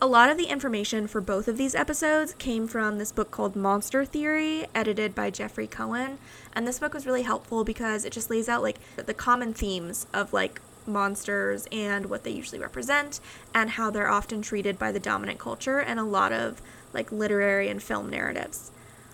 [0.00, 3.56] A lot of the information for both of these episodes came from this book called
[3.56, 6.18] Monster Theory, edited by Jeffrey Cohen.
[6.52, 10.06] And this book was really helpful because it just lays out like the common themes
[10.14, 13.20] of like monsters and what they usually represent
[13.54, 16.62] and how they're often treated by the dominant culture and a lot of
[16.92, 18.70] like literary and film narratives.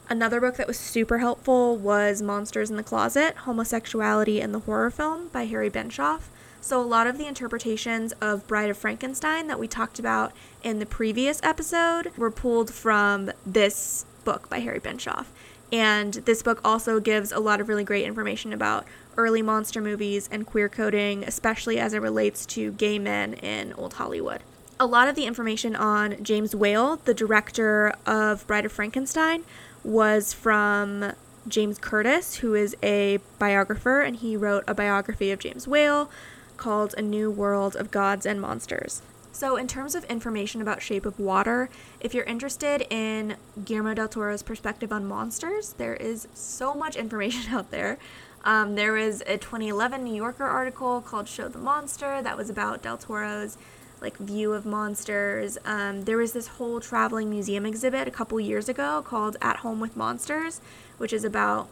[0.08, 4.90] Another book that was super helpful was Monsters in the Closet Homosexuality in the Horror
[4.90, 6.22] Film by Harry Benshoff.
[6.60, 10.78] So, a lot of the interpretations of Bride of Frankenstein that we talked about in
[10.78, 15.26] the previous episode were pulled from this book by Harry Benshoff.
[15.72, 20.28] And this book also gives a lot of really great information about early monster movies
[20.30, 24.42] and queer coding, especially as it relates to gay men in Old Hollywood.
[24.82, 29.44] A lot of the information on James Whale, the director of Bride of Frankenstein,
[29.84, 31.12] was from
[31.46, 36.10] James Curtis, who is a biographer, and he wrote a biography of James Whale
[36.56, 39.02] called A New World of Gods and Monsters.
[39.30, 41.70] So, in terms of information about Shape of Water,
[42.00, 47.54] if you're interested in Guillermo del Toro's perspective on monsters, there is so much information
[47.54, 47.98] out there.
[48.44, 52.82] Um, there was a 2011 New Yorker article called "Show the Monster" that was about
[52.82, 53.56] del Toro's
[54.02, 55.56] like view of monsters.
[55.64, 59.80] Um, there was this whole traveling museum exhibit a couple years ago called "At Home
[59.80, 60.60] with Monsters,"
[60.98, 61.68] which is about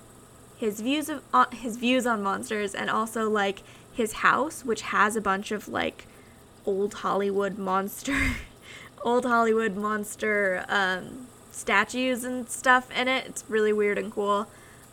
[0.57, 3.62] his views of uh, his views on monsters and also like
[3.93, 6.07] his house, which has a bunch of like
[6.64, 8.37] old Hollywood monster,
[9.05, 13.26] old Hollywood monster um, statues and stuff in it.
[13.26, 14.47] It's really weird and cool.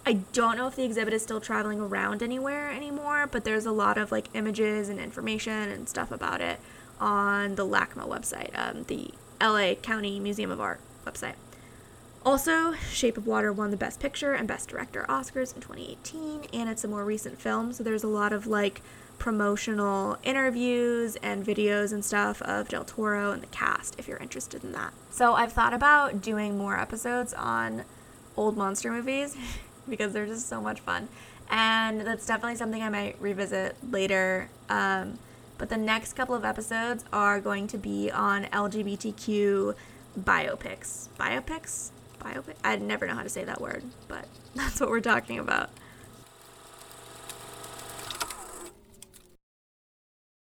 [0.05, 3.71] I don't know if the exhibit is still traveling around anywhere anymore, but there's a
[3.71, 6.59] lot of like images and information and stuff about it
[6.99, 11.35] on the LACMA website, um, the LA County Museum of Art website.
[12.25, 16.69] Also, Shape of Water won the Best Picture and Best Director Oscars in 2018, and
[16.69, 18.81] it's a more recent film, so there's a lot of like
[19.17, 24.63] promotional interviews and videos and stuff of Del Toro and the cast if you're interested
[24.63, 24.93] in that.
[25.09, 27.83] So, I've thought about doing more episodes on
[28.35, 29.37] old monster movies
[29.89, 31.07] because they're just so much fun.
[31.49, 34.49] And that's definitely something I might revisit later.
[34.69, 35.17] Um,
[35.57, 39.75] but the next couple of episodes are going to be on LGBTQ
[40.19, 41.09] biopics.
[41.19, 41.91] Biopics?
[42.21, 42.55] Biopic?
[42.63, 45.69] I never know how to say that word, but that's what we're talking about.